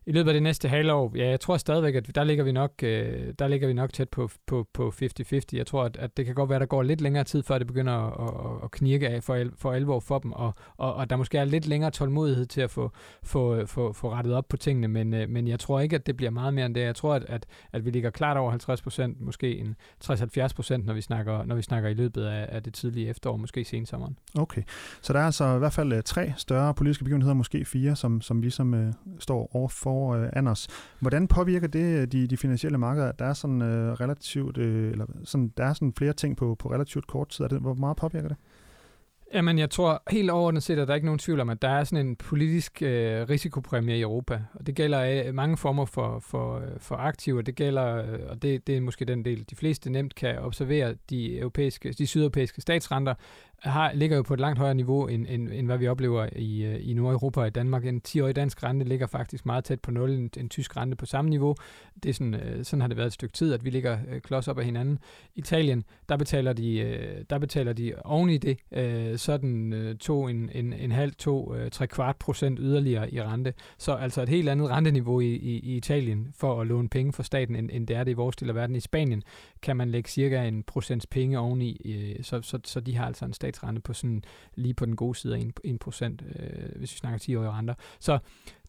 i 0.07 0.11
løbet 0.11 0.29
af 0.29 0.33
det 0.33 0.43
næste 0.43 0.69
halvår, 0.69 1.11
ja, 1.15 1.29
jeg 1.29 1.39
tror 1.39 1.57
stadigvæk, 1.57 1.95
at 1.95 2.15
der 2.15 2.23
ligger 2.23 2.43
vi 2.43 2.51
nok, 2.51 2.71
øh, 2.83 3.33
der 3.39 3.47
ligger 3.47 3.67
vi 3.67 3.73
nok 3.73 3.93
tæt 3.93 4.09
på, 4.09 4.29
på, 4.47 4.67
på 4.73 4.93
50-50. 5.01 5.41
Jeg 5.53 5.67
tror, 5.67 5.83
at, 5.83 5.97
at 5.97 6.17
det 6.17 6.25
kan 6.25 6.35
godt 6.35 6.49
være, 6.49 6.55
at 6.55 6.61
der 6.61 6.65
går 6.65 6.83
lidt 6.83 7.01
længere 7.01 7.23
tid, 7.23 7.43
før 7.43 7.57
det 7.57 7.67
begynder 7.67 7.93
at, 7.93 8.45
at, 8.45 8.63
at 8.63 8.71
knirke 8.71 9.09
af 9.09 9.23
for, 9.23 9.43
for 9.57 9.71
alvor 9.71 9.99
for 9.99 10.19
dem, 10.19 10.31
og, 10.31 10.53
og, 10.77 10.95
og 10.95 11.09
der 11.09 11.15
måske 11.15 11.37
er 11.37 11.45
lidt 11.45 11.67
længere 11.67 11.91
tålmodighed 11.91 12.45
til 12.45 12.61
at 12.61 12.71
få, 12.71 12.91
få, 13.23 13.55
øh, 13.55 13.67
få, 13.67 13.93
få 13.93 14.11
rettet 14.11 14.33
op 14.33 14.47
på 14.47 14.57
tingene, 14.57 14.87
men, 14.87 15.13
øh, 15.13 15.29
men 15.29 15.47
jeg 15.47 15.59
tror 15.59 15.79
ikke, 15.79 15.95
at 15.95 16.05
det 16.05 16.17
bliver 16.17 16.31
meget 16.31 16.53
mere 16.53 16.65
end 16.65 16.75
det. 16.75 16.81
Jeg 16.81 16.95
tror, 16.95 17.13
at, 17.13 17.25
at, 17.27 17.45
at 17.73 17.85
vi 17.85 17.91
ligger 17.91 18.09
klart 18.09 18.37
over 18.37 18.49
50 18.49 18.81
procent, 18.81 19.21
måske 19.21 19.57
en 19.57 19.75
60-70 20.03 20.47
procent, 20.55 20.85
når 20.85 20.93
vi 20.93 21.01
snakker, 21.01 21.43
når 21.43 21.55
vi 21.55 21.61
snakker 21.61 21.89
i 21.89 21.93
løbet 21.93 22.23
af, 22.23 22.45
af 22.51 22.63
det 22.63 22.73
tidlige 22.73 23.09
efterår, 23.09 23.37
måske 23.37 23.63
sensommeren. 23.63 24.17
Okay, 24.37 24.61
så 25.01 25.13
der 25.13 25.19
er 25.19 25.25
altså 25.25 25.55
i 25.55 25.59
hvert 25.59 25.73
fald 25.73 25.93
øh, 25.93 26.03
tre 26.03 26.33
større 26.37 26.73
politiske 26.73 27.03
begivenheder, 27.03 27.33
måske 27.33 27.65
fire, 27.65 27.95
som, 27.95 28.21
som 28.21 28.43
vi 28.43 28.49
som 28.49 28.73
øh, 28.73 28.93
står 29.19 29.49
over 29.95 30.18
øh, 30.18 30.30
Anders. 30.33 30.68
Hvordan 31.00 31.27
påvirker 31.27 31.68
det 31.68 32.01
øh, 32.01 32.07
de, 32.07 32.27
de 32.27 32.38
finansielle 32.38 32.77
markeder? 32.77 33.12
Der 33.12 33.25
er 33.25 33.33
sådan 33.33 33.62
øh, 33.62 33.94
relativt, 33.94 34.57
øh, 34.57 34.92
eller 34.92 35.06
sådan, 35.24 35.53
der 35.57 35.65
er 35.65 35.74
sådan 35.74 35.94
flere 35.94 36.13
ting 36.13 36.38
på, 36.38 36.56
på 36.59 36.71
relativt 36.71 37.07
kort 37.07 37.30
tid. 37.30 37.45
Er 37.45 37.50
det, 37.50 37.59
hvor 37.62 37.74
meget 37.74 37.97
påvirker 37.97 38.27
det? 38.27 38.38
Jamen, 39.33 39.59
jeg 39.59 39.69
tror 39.69 40.03
helt 40.09 40.30
overordnet 40.30 40.63
set, 40.63 40.80
at 40.80 40.88
der 40.88 40.94
er 40.94 40.95
ikke 40.95 41.06
nogen 41.06 41.19
tvivl 41.19 41.39
om, 41.39 41.50
at 41.50 41.62
der 41.62 41.69
er 41.69 41.83
sådan 41.83 42.07
en 42.07 42.15
politisk 42.15 42.81
øh, 42.81 43.30
risikopræmie 43.30 43.97
i 43.97 44.01
Europa. 44.01 44.42
Og 44.53 44.68
det 44.68 44.75
gælder 44.75 45.25
øh, 45.27 45.33
mange 45.33 45.57
former 45.57 45.86
for, 45.86 46.19
for, 46.19 46.59
øh, 46.59 46.80
for 46.80 46.95
aktiver. 46.95 47.41
Det 47.41 47.56
gælder, 47.56 47.95
øh, 47.95 48.19
og 48.30 48.41
det, 48.41 48.68
det 48.68 48.77
er 48.77 48.81
måske 48.81 49.06
den 49.06 49.25
del, 49.25 49.45
de 49.50 49.56
fleste 49.56 49.89
nemt 49.89 50.15
kan 50.15 50.39
observere, 50.39 50.95
de, 51.09 51.39
europæiske, 51.39 51.91
de 51.91 52.07
sydeuropæiske 52.07 52.62
statsrenter 52.62 53.13
har, 53.59 53.93
ligger 53.93 54.17
jo 54.17 54.23
på 54.23 54.33
et 54.33 54.39
langt 54.39 54.59
højere 54.59 54.75
niveau, 54.75 55.07
end, 55.07 55.25
end, 55.29 55.49
end 55.53 55.65
hvad 55.65 55.77
vi 55.77 55.87
oplever 55.87 56.27
i, 56.35 56.63
øh, 56.63 56.89
i 56.89 56.93
Nordeuropa 56.93 57.41
og 57.41 57.47
i 57.47 57.49
Danmark. 57.49 57.85
En 57.85 58.01
10-årig 58.07 58.35
dansk 58.35 58.63
rente 58.63 58.85
ligger 58.85 59.07
faktisk 59.07 59.45
meget 59.45 59.63
tæt 59.63 59.79
på 59.79 59.91
0, 59.91 60.11
en, 60.11 60.29
en 60.37 60.49
tysk 60.49 60.77
rente 60.77 60.95
på 60.95 61.05
samme 61.05 61.29
niveau. 61.29 61.55
Det 62.03 62.09
er 62.09 62.13
sådan, 62.13 62.33
øh, 62.33 62.65
sådan 62.65 62.81
har 62.81 62.87
det 62.87 62.97
været 62.97 63.07
et 63.07 63.13
stykke 63.13 63.33
tid, 63.33 63.53
at 63.53 63.65
vi 63.65 63.69
ligger 63.69 63.97
øh, 64.11 64.21
klods 64.21 64.47
op 64.47 64.59
af 64.59 64.65
hinanden. 64.65 64.99
Italien, 65.35 65.83
der 66.09 66.17
betaler 66.17 66.53
de, 66.53 66.79
øh, 66.79 67.25
der 67.29 67.39
betaler 67.39 67.73
de 67.73 67.93
oven 68.03 68.29
i 68.29 68.37
det, 68.37 68.57
sådan 69.19 69.97
to, 69.99 70.27
en, 70.27 70.49
en, 70.53 70.73
en 70.73 70.91
halv, 70.91 71.13
to, 71.13 71.55
tre 71.71 71.87
kvart 71.87 72.15
procent 72.15 72.59
yderligere 72.61 73.13
i 73.13 73.21
rente. 73.21 73.53
Så 73.77 73.93
altså 73.93 74.21
et 74.21 74.29
helt 74.29 74.49
andet 74.49 74.69
renteniveau 74.69 75.19
i, 75.19 75.35
i, 75.35 75.59
i 75.59 75.75
Italien 75.75 76.27
for 76.37 76.61
at 76.61 76.67
låne 76.67 76.89
penge 76.89 77.13
for 77.13 77.23
staten, 77.23 77.55
end, 77.55 77.69
end 77.73 77.87
det 77.87 77.95
er 77.95 78.03
det 78.03 78.11
i 78.11 78.13
vores 78.13 78.35
del 78.35 78.49
af 78.49 78.55
verden. 78.55 78.75
I 78.75 78.79
Spanien 78.79 79.23
kan 79.61 79.77
man 79.77 79.89
lægge 79.89 80.09
cirka 80.09 80.43
en 80.43 80.63
procents 80.63 81.07
penge 81.07 81.39
oveni, 81.39 81.81
så, 82.21 82.41
så, 82.41 82.59
så 82.63 82.79
de 82.79 82.95
har 82.95 83.05
altså 83.05 83.25
en 83.25 83.33
statsrente 83.45 83.81
på 83.81 83.94
sådan 83.94 84.24
lige 84.56 84.74
på 84.74 84.86
den 84.86 84.95
gode 84.95 85.15
side 85.18 85.36
af 85.36 85.42
1%, 85.68 85.77
procent, 85.77 86.24
øh, 86.39 86.75
hvis 86.75 86.94
vi 86.94 86.97
snakker 86.97 87.19
10-årige 87.19 87.51
renter. 87.51 87.74
Så 88.00 88.19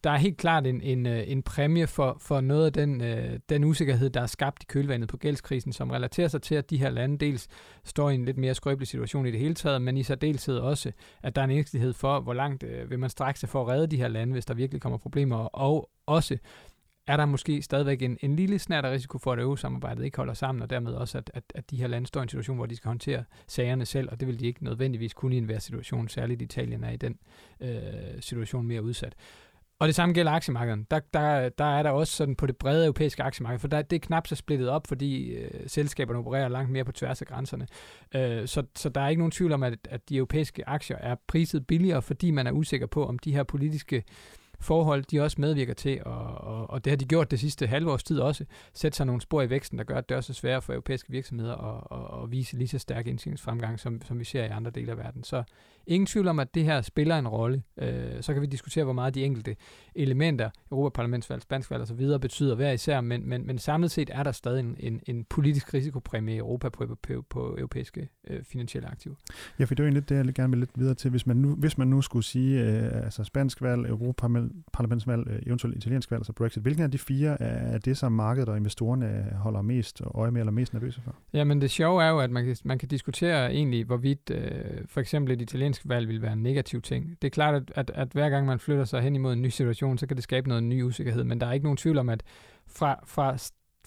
der 0.04 0.10
er 0.10 0.16
helt 0.16 0.36
klart 0.36 0.66
en, 0.66 0.80
en, 0.80 1.06
øh, 1.06 1.24
en 1.26 1.42
præmie 1.42 1.86
for, 1.86 2.16
for 2.20 2.40
noget 2.40 2.66
af 2.66 2.72
den, 2.72 3.00
øh, 3.00 3.38
den 3.48 3.64
usikkerhed, 3.64 4.10
der 4.10 4.20
er 4.20 4.26
skabt 4.26 4.62
i 4.62 4.66
kølvandet 4.66 5.08
på 5.08 5.16
gældskrisen, 5.16 5.72
som 5.72 5.90
relaterer 5.90 6.28
sig 6.28 6.42
til, 6.42 6.54
at 6.54 6.70
de 6.70 6.76
her 6.76 6.90
lande 6.90 7.18
dels 7.18 7.48
står 7.84 8.10
i 8.10 8.14
en 8.14 8.24
lidt 8.24 8.38
mere 8.38 8.54
skrøbelig 8.54 8.88
situation 8.88 9.26
i 9.26 9.30
det 9.30 9.40
hele 9.40 9.54
taget, 9.54 9.82
men 9.82 9.96
i 9.96 10.02
særdeleshed 10.02 10.58
også, 10.58 10.92
at 11.22 11.36
der 11.36 11.42
er 11.42 11.44
en 11.44 11.50
ængstelighed 11.50 11.92
for, 11.92 12.20
hvor 12.20 12.34
langt 12.34 12.62
øh, 12.62 12.90
vil 12.90 12.98
man 12.98 13.10
strække 13.10 13.40
sig 13.40 13.48
for 13.48 13.62
at 13.62 13.68
redde 13.68 13.86
de 13.86 13.96
her 13.96 14.08
lande, 14.08 14.32
hvis 14.32 14.46
der 14.46 14.54
virkelig 14.54 14.82
kommer 14.82 14.98
problemer, 14.98 15.36
og 15.36 15.90
også 16.06 16.38
er 17.06 17.16
der 17.16 17.26
måske 17.26 17.62
stadigvæk 17.62 18.02
en, 18.02 18.18
en 18.20 18.36
lille 18.36 18.58
snært 18.58 18.84
af 18.84 18.90
risiko 18.90 19.18
for, 19.18 19.32
at 19.32 19.38
EU-samarbejdet 19.38 20.04
ikke 20.04 20.16
holder 20.16 20.34
sammen, 20.34 20.62
og 20.62 20.70
dermed 20.70 20.92
også, 20.92 21.18
at, 21.18 21.30
at, 21.34 21.42
at 21.54 21.70
de 21.70 21.76
her 21.76 21.86
lande 21.86 22.06
står 22.06 22.20
i 22.20 22.22
en 22.22 22.28
situation, 22.28 22.56
hvor 22.56 22.66
de 22.66 22.76
skal 22.76 22.88
håndtere 22.88 23.24
sagerne 23.46 23.86
selv, 23.86 24.08
og 24.12 24.20
det 24.20 24.28
vil 24.28 24.40
de 24.40 24.46
ikke 24.46 24.64
nødvendigvis 24.64 25.14
kunne 25.14 25.34
i 25.34 25.38
enhver 25.38 25.58
situation, 25.58 26.08
særligt 26.08 26.42
Italien 26.42 26.84
er 26.84 26.90
i 26.90 26.96
den 26.96 27.18
øh, 27.60 27.80
situation 28.20 28.66
mere 28.66 28.82
udsat. 28.82 29.14
Og 29.78 29.86
det 29.86 29.94
samme 29.94 30.14
gælder 30.14 30.32
aktiemarkedet. 30.32 30.90
Der, 30.90 31.00
der, 31.14 31.48
der 31.48 31.64
er 31.64 31.82
der 31.82 31.90
også 31.90 32.12
sådan 32.12 32.36
på 32.36 32.46
det 32.46 32.56
brede 32.56 32.84
europæiske 32.84 33.22
aktiemarked, 33.22 33.58
for 33.58 33.68
der, 33.68 33.82
det 33.82 33.96
er 33.96 34.00
knap 34.00 34.26
så 34.26 34.34
splittet 34.34 34.68
op, 34.68 34.86
fordi 34.86 35.28
øh, 35.28 35.50
selskaberne 35.66 36.18
opererer 36.18 36.48
langt 36.48 36.70
mere 36.70 36.84
på 36.84 36.92
tværs 36.92 37.20
af 37.20 37.26
grænserne. 37.26 37.66
Øh, 38.14 38.48
så, 38.48 38.62
så 38.76 38.88
der 38.88 39.00
er 39.00 39.08
ikke 39.08 39.20
nogen 39.20 39.30
tvivl 39.30 39.52
om, 39.52 39.62
at, 39.62 39.78
at 39.90 40.08
de 40.08 40.16
europæiske 40.16 40.68
aktier 40.68 40.96
er 40.96 41.16
priset 41.26 41.66
billigere, 41.66 42.02
fordi 42.02 42.30
man 42.30 42.46
er 42.46 42.52
usikker 42.52 42.86
på, 42.86 43.06
om 43.06 43.18
de 43.18 43.32
her 43.32 43.42
politiske 43.42 43.96
øh, 43.96 44.02
forhold, 44.60 45.04
de 45.04 45.20
også 45.20 45.40
medvirker 45.40 45.74
til, 45.74 46.02
og, 46.04 46.34
og, 46.34 46.70
og 46.70 46.84
det 46.84 46.90
har 46.90 46.96
de 46.96 47.04
gjort 47.04 47.30
det 47.30 47.40
sidste 47.40 47.66
halve 47.66 47.92
års 47.92 48.04
tid 48.04 48.18
også, 48.18 48.44
sætte 48.74 48.96
sig 48.96 49.06
nogle 49.06 49.20
spor 49.20 49.42
i 49.42 49.50
væksten, 49.50 49.78
der 49.78 49.84
gør, 49.84 49.96
at 49.96 50.08
det 50.08 50.16
også 50.16 50.32
er 50.32 50.34
sværere 50.34 50.62
for 50.62 50.72
europæiske 50.72 51.10
virksomheder 51.10 51.54
at, 51.54 51.98
at, 51.98 52.22
at 52.22 52.30
vise 52.30 52.56
lige 52.56 52.68
så 52.68 52.78
stærk 52.78 53.06
indtjeningsfremgang, 53.06 53.80
som, 53.80 54.02
som 54.04 54.18
vi 54.18 54.24
ser 54.24 54.44
i 54.44 54.48
andre 54.48 54.70
dele 54.70 54.90
af 54.90 54.98
verden. 54.98 55.24
Så 55.24 55.42
ingen 55.86 56.06
tvivl 56.06 56.28
om, 56.28 56.38
at 56.38 56.54
det 56.54 56.64
her 56.64 56.82
spiller 56.82 57.18
en 57.18 57.28
rolle. 57.28 57.62
Øh, 57.78 58.22
så 58.22 58.32
kan 58.32 58.42
vi 58.42 58.46
diskutere, 58.46 58.84
hvor 58.84 58.92
meget 58.92 59.14
de 59.14 59.24
enkelte 59.24 59.56
elementer, 59.94 60.50
Europaparlamentsvalg, 60.72 61.42
spansk 61.42 61.70
valg 61.70 61.82
osv., 61.82 62.18
betyder 62.20 62.54
hver 62.54 62.72
især, 62.72 63.00
men, 63.00 63.28
men, 63.28 63.46
men 63.46 63.58
samlet 63.58 63.90
set 63.90 64.10
er 64.12 64.22
der 64.22 64.32
stadig 64.32 64.60
en, 64.60 64.76
en, 64.78 65.00
en 65.06 65.24
politisk 65.24 65.74
risikopræmie 65.74 66.34
i 66.34 66.38
Europa 66.38 66.68
på, 66.68 66.96
på, 67.02 67.24
på 67.30 67.54
europæiske 67.58 68.08
øh, 68.30 68.44
finansielle 68.44 68.88
aktiver. 68.88 69.14
Ja, 69.58 69.64
for 69.64 69.74
det 69.74 69.80
er 69.80 69.84
jo 69.84 69.88
egentlig 69.88 70.08
det, 70.08 70.26
jeg 70.26 70.34
gerne 70.34 70.50
vil 70.50 70.58
lidt 70.58 70.70
videre 70.74 70.94
til. 70.94 71.10
Hvis 71.10 71.26
man 71.26 71.36
nu, 71.36 71.54
hvis 71.54 71.78
man 71.78 71.88
nu 71.88 72.02
skulle 72.02 72.24
sige, 72.24 72.60
øh, 72.60 73.04
altså 73.04 73.24
spansk 73.24 73.62
valg, 73.62 73.86
Europaparlamentsvalg, 73.88 74.45
parlamentsvalg, 74.72 75.28
øh, 75.28 75.38
eventuelt 75.46 75.76
italiensk 75.76 76.10
valg, 76.10 76.20
altså 76.20 76.32
Brexit, 76.32 76.62
hvilken 76.62 76.84
af 76.84 76.90
de 76.90 76.98
fire 76.98 77.42
er 77.42 77.78
det, 77.78 77.96
som 77.96 78.12
markedet 78.12 78.48
og 78.48 78.56
investorerne 78.56 79.36
holder 79.36 79.62
mest 79.62 80.02
øje 80.14 80.30
med 80.30 80.40
eller 80.40 80.52
mest 80.52 80.72
nervøse 80.72 81.00
for? 81.00 81.16
Ja, 81.32 81.44
men 81.44 81.60
det 81.60 81.70
sjove 81.70 82.04
er 82.04 82.08
jo, 82.08 82.18
at 82.18 82.30
man 82.30 82.44
kan, 82.44 82.56
man 82.64 82.78
kan 82.78 82.88
diskutere 82.88 83.52
egentlig, 83.52 83.84
hvorvidt 83.84 84.30
øh, 84.30 84.40
for 84.86 85.00
eksempel 85.00 85.34
et 85.34 85.40
italiensk 85.40 85.82
valg 85.84 86.08
vil 86.08 86.22
være 86.22 86.32
en 86.32 86.42
negativ 86.42 86.82
ting. 86.82 87.16
Det 87.22 87.28
er 87.28 87.30
klart, 87.30 87.54
at, 87.54 87.72
at, 87.74 87.90
at 87.94 88.08
hver 88.12 88.28
gang 88.28 88.46
man 88.46 88.58
flytter 88.58 88.84
sig 88.84 89.02
hen 89.02 89.14
imod 89.14 89.32
en 89.32 89.42
ny 89.42 89.48
situation, 89.48 89.98
så 89.98 90.06
kan 90.06 90.16
det 90.16 90.24
skabe 90.24 90.48
noget 90.48 90.64
ny 90.64 90.82
usikkerhed, 90.82 91.24
men 91.24 91.40
der 91.40 91.46
er 91.46 91.52
ikke 91.52 91.64
nogen 91.66 91.76
tvivl 91.76 91.98
om, 91.98 92.08
at 92.08 92.22
fra, 92.66 93.00
fra, 93.06 93.36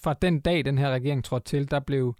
fra 0.02 0.14
den 0.22 0.40
dag, 0.40 0.64
den 0.64 0.78
her 0.78 0.90
regering 0.90 1.24
trådte 1.24 1.44
til, 1.44 1.70
der 1.70 1.80
blev 1.80 2.14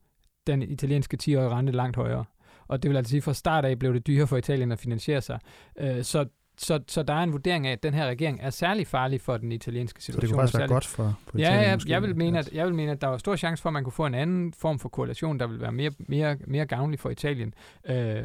den 0.46 0.62
italienske 0.62 1.18
10-årige 1.22 1.48
rente 1.48 1.72
langt 1.72 1.96
højere. 1.96 2.24
Og 2.68 2.82
det 2.82 2.88
vil 2.88 2.96
altså 2.96 3.10
sige, 3.10 3.18
at 3.18 3.24
fra 3.24 3.34
start 3.34 3.64
af 3.64 3.78
blev 3.78 3.94
det 3.94 4.06
dyrere 4.06 4.26
for 4.26 4.36
Italien 4.36 4.72
at 4.72 4.78
finansiere 4.78 5.20
sig. 5.20 5.38
Øh, 5.78 6.02
så 6.02 6.26
så, 6.62 6.80
så 6.88 7.02
der 7.02 7.14
er 7.14 7.22
en 7.22 7.32
vurdering 7.32 7.66
af, 7.66 7.72
at 7.72 7.82
den 7.82 7.94
her 7.94 8.06
regering 8.06 8.38
er 8.42 8.50
særlig 8.50 8.86
farlig 8.86 9.20
for 9.20 9.36
den 9.36 9.52
italienske 9.52 10.02
situation. 10.02 10.20
Så 10.20 10.26
det 10.26 10.34
kunne 10.34 10.40
faktisk 10.40 10.58
være 10.58 10.68
godt 10.68 10.86
for, 10.86 11.18
Italien? 11.34 11.52
Ja, 11.52 11.68
ja 11.68 11.76
måske, 11.76 11.90
jeg, 11.90 12.02
vil 12.02 12.16
mene, 12.16 12.38
at, 12.38 12.52
jeg 12.52 12.66
vil 12.66 12.74
mene, 12.74 12.92
at 12.92 13.00
der 13.00 13.06
var 13.06 13.18
stor 13.18 13.36
chance 13.36 13.62
for, 13.62 13.68
at 13.68 13.72
man 13.72 13.84
kunne 13.84 13.92
få 13.92 14.06
en 14.06 14.14
anden 14.14 14.52
form 14.52 14.78
for 14.78 14.88
koalition, 14.88 15.40
der 15.40 15.46
vil 15.46 15.60
være 15.60 15.72
mere, 15.72 15.90
mere, 15.98 16.36
mere 16.46 16.66
gavnlig 16.66 17.00
for 17.00 17.10
Italien. 17.10 17.54
Øh, 17.86 18.24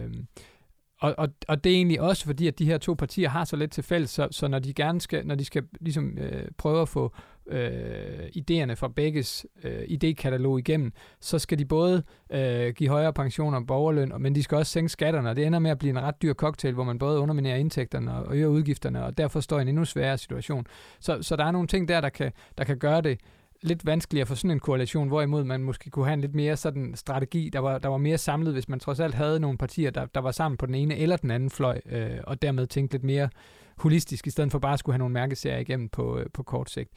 og, 0.99 1.15
og, 1.17 1.29
og 1.47 1.63
det 1.63 1.71
er 1.71 1.75
egentlig 1.75 2.01
også 2.01 2.25
fordi, 2.25 2.47
at 2.47 2.59
de 2.59 2.65
her 2.65 2.77
to 2.77 2.93
partier 2.93 3.29
har 3.29 3.45
så 3.45 3.55
lidt 3.55 3.71
til 3.71 3.83
fælles, 3.83 4.09
så, 4.09 4.27
så 4.31 4.47
når 4.47 4.59
de 4.59 4.73
gerne 4.73 5.01
skal, 5.01 5.27
når 5.27 5.35
de 5.35 5.45
skal 5.45 5.63
ligesom 5.81 6.17
øh, 6.17 6.47
prøve 6.57 6.81
at 6.81 6.89
få 6.89 7.15
øh, 7.47 8.27
idéerne 8.37 8.73
fra 8.73 8.87
begges 8.87 9.45
øh, 9.63 9.81
idékatalog 9.81 10.57
igennem, 10.57 10.91
så 11.19 11.39
skal 11.39 11.59
de 11.59 11.65
både 11.65 12.03
øh, 12.29 12.73
give 12.73 12.89
højere 12.89 13.13
pensioner 13.13 13.57
og 13.57 13.67
borgerløn, 13.67 14.11
men 14.19 14.35
de 14.35 14.43
skal 14.43 14.57
også 14.57 14.71
sænke 14.71 14.89
skatterne, 14.89 15.29
og 15.29 15.35
det 15.35 15.45
ender 15.45 15.59
med 15.59 15.71
at 15.71 15.77
blive 15.77 15.91
en 15.91 16.01
ret 16.01 16.21
dyr 16.21 16.33
cocktail, 16.33 16.73
hvor 16.73 16.83
man 16.83 16.99
både 16.99 17.19
underminerer 17.19 17.57
indtægterne 17.57 18.13
og 18.13 18.35
øger 18.35 18.47
udgifterne, 18.47 19.05
og 19.05 19.17
derfor 19.17 19.39
står 19.39 19.59
i 19.59 19.61
en 19.61 19.67
endnu 19.67 19.85
sværere 19.85 20.17
situation. 20.17 20.65
Så, 20.99 21.21
så 21.21 21.35
der 21.35 21.45
er 21.45 21.51
nogle 21.51 21.67
ting 21.67 21.87
der, 21.87 22.01
der 22.01 22.09
kan, 22.09 22.31
der 22.57 22.63
kan 22.63 22.77
gøre 22.77 23.01
det 23.01 23.19
lidt 23.65 23.85
vanskeligere 23.85 24.25
for 24.25 24.35
sådan 24.35 24.51
en 24.51 24.59
koalition, 24.59 25.07
hvorimod 25.07 25.43
man 25.43 25.63
måske 25.63 25.89
kunne 25.89 26.05
have 26.05 26.13
en 26.13 26.21
lidt 26.21 26.35
mere 26.35 26.57
sådan 26.57 26.93
strategi, 26.95 27.49
der 27.53 27.59
var, 27.59 27.77
der 27.77 27.89
var 27.89 27.97
mere 27.97 28.17
samlet, 28.17 28.53
hvis 28.53 28.69
man 28.69 28.79
trods 28.79 28.99
alt 28.99 29.15
havde 29.15 29.39
nogle 29.39 29.57
partier, 29.57 29.91
der, 29.91 30.05
der 30.05 30.21
var 30.21 30.31
sammen 30.31 30.57
på 30.57 30.65
den 30.65 30.75
ene 30.75 30.97
eller 30.97 31.17
den 31.17 31.31
anden 31.31 31.49
fløj, 31.49 31.81
øh, 31.91 32.17
og 32.23 32.41
dermed 32.41 32.67
tænkte 32.67 32.93
lidt 32.93 33.03
mere 33.03 33.29
holistisk, 33.77 34.27
i 34.27 34.29
stedet 34.29 34.51
for 34.51 34.59
bare 34.59 34.73
at 34.73 34.79
skulle 34.79 34.93
have 34.93 34.99
nogle 34.99 35.13
mærkeserier 35.13 35.57
igennem 35.57 35.89
på, 35.89 36.19
øh, 36.19 36.25
på 36.33 36.43
kort 36.43 36.69
sigt. 36.69 36.89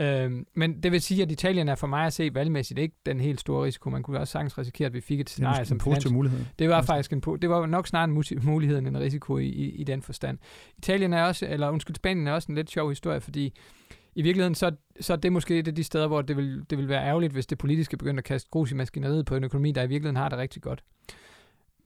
Øh, 0.00 0.32
men 0.54 0.82
det 0.82 0.92
vil 0.92 1.02
sige, 1.02 1.22
at 1.22 1.30
Italien 1.30 1.68
er 1.68 1.74
for 1.74 1.86
mig 1.86 2.06
at 2.06 2.12
se 2.12 2.34
valgmæssigt 2.34 2.80
ikke 2.80 2.94
den 3.06 3.20
helt 3.20 3.40
store 3.40 3.64
risiko. 3.64 3.90
Man 3.90 4.02
kunne 4.02 4.20
også 4.20 4.32
sagtens 4.32 4.58
risikere, 4.58 4.86
at 4.86 4.94
vi 4.94 5.00
fik 5.00 5.20
et 5.20 5.30
scenarie 5.30 5.64
som 5.64 5.78
positiv 5.78 6.12
mulighed. 6.12 6.44
Det 6.58 6.68
var 6.68 6.82
faktisk 6.82 7.12
en, 7.12 7.20
det 7.20 7.50
var 7.50 7.66
nok 7.66 7.86
snarere 7.86 8.04
en 8.04 8.40
mulighed 8.42 8.78
end 8.78 8.88
en 8.88 8.98
risiko 8.98 9.38
i, 9.38 9.46
i, 9.46 9.70
i 9.70 9.84
den 9.84 10.02
forstand. 10.02 10.38
Italien 10.78 11.12
er 11.12 11.22
også, 11.22 11.46
eller 11.46 11.70
undskyld, 11.70 11.96
Spanien 11.96 12.26
er 12.26 12.32
også 12.32 12.46
en 12.48 12.54
lidt 12.54 12.70
sjov 12.70 12.88
historie, 12.88 13.20
fordi 13.20 13.54
i 14.16 14.22
virkeligheden, 14.22 14.54
så, 14.54 14.72
så 15.00 15.12
er 15.12 15.16
det 15.16 15.32
måske 15.32 15.58
et 15.58 15.68
af 15.68 15.74
de 15.74 15.84
steder, 15.84 16.06
hvor 16.06 16.22
det 16.22 16.36
vil, 16.36 16.64
det 16.70 16.78
vil 16.78 16.88
være 16.88 17.04
ærgerligt, 17.04 17.32
hvis 17.32 17.46
det 17.46 17.58
politiske 17.58 17.96
begynder 17.96 18.20
at 18.20 18.24
kaste 18.24 18.50
grus 18.50 18.72
i 18.72 18.74
maskineriet 18.74 19.26
på 19.26 19.36
en 19.36 19.44
økonomi, 19.44 19.72
der 19.72 19.82
i 19.82 19.86
virkeligheden 19.86 20.16
har 20.16 20.28
det 20.28 20.38
rigtig 20.38 20.62
godt. 20.62 20.84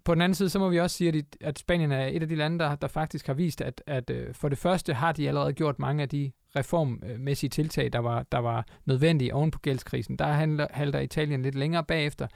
På 0.05 0.15
den 0.15 0.23
anden 0.23 0.35
side, 0.35 0.49
så 0.49 0.59
må 0.59 0.69
vi 0.69 0.81
også 0.81 0.97
sige, 0.97 1.09
at, 1.09 1.37
at 1.41 1.59
Spanien 1.59 1.93
er 1.93 2.07
et 2.07 2.23
af 2.23 2.29
de 2.29 2.35
lande, 2.35 2.59
der, 2.59 2.75
der 2.75 2.89
faktisk 2.89 3.27
har 3.27 3.35
vist, 3.35 3.61
at, 3.61 3.83
at 3.87 4.11
øh, 4.11 4.35
for 4.35 4.49
det 4.49 4.59
første 4.59 4.95
har 4.95 5.13
de 5.13 5.29
allerede 5.29 5.53
gjort 5.53 5.79
mange 5.79 6.03
af 6.03 6.09
de 6.09 6.33
reformmæssige 6.57 7.51
tiltag, 7.51 7.93
der 7.93 7.99
var, 7.99 8.23
der 8.33 8.39
var 8.39 8.67
nødvendige 8.85 9.35
oven 9.35 9.51
på 9.51 9.59
gældskrisen. 9.59 10.17
Der 10.17 10.27
halter 10.71 11.01
Italien 11.01 11.43
lidt 11.43 11.55
længere 11.55 11.85
bagefter. 11.85 12.27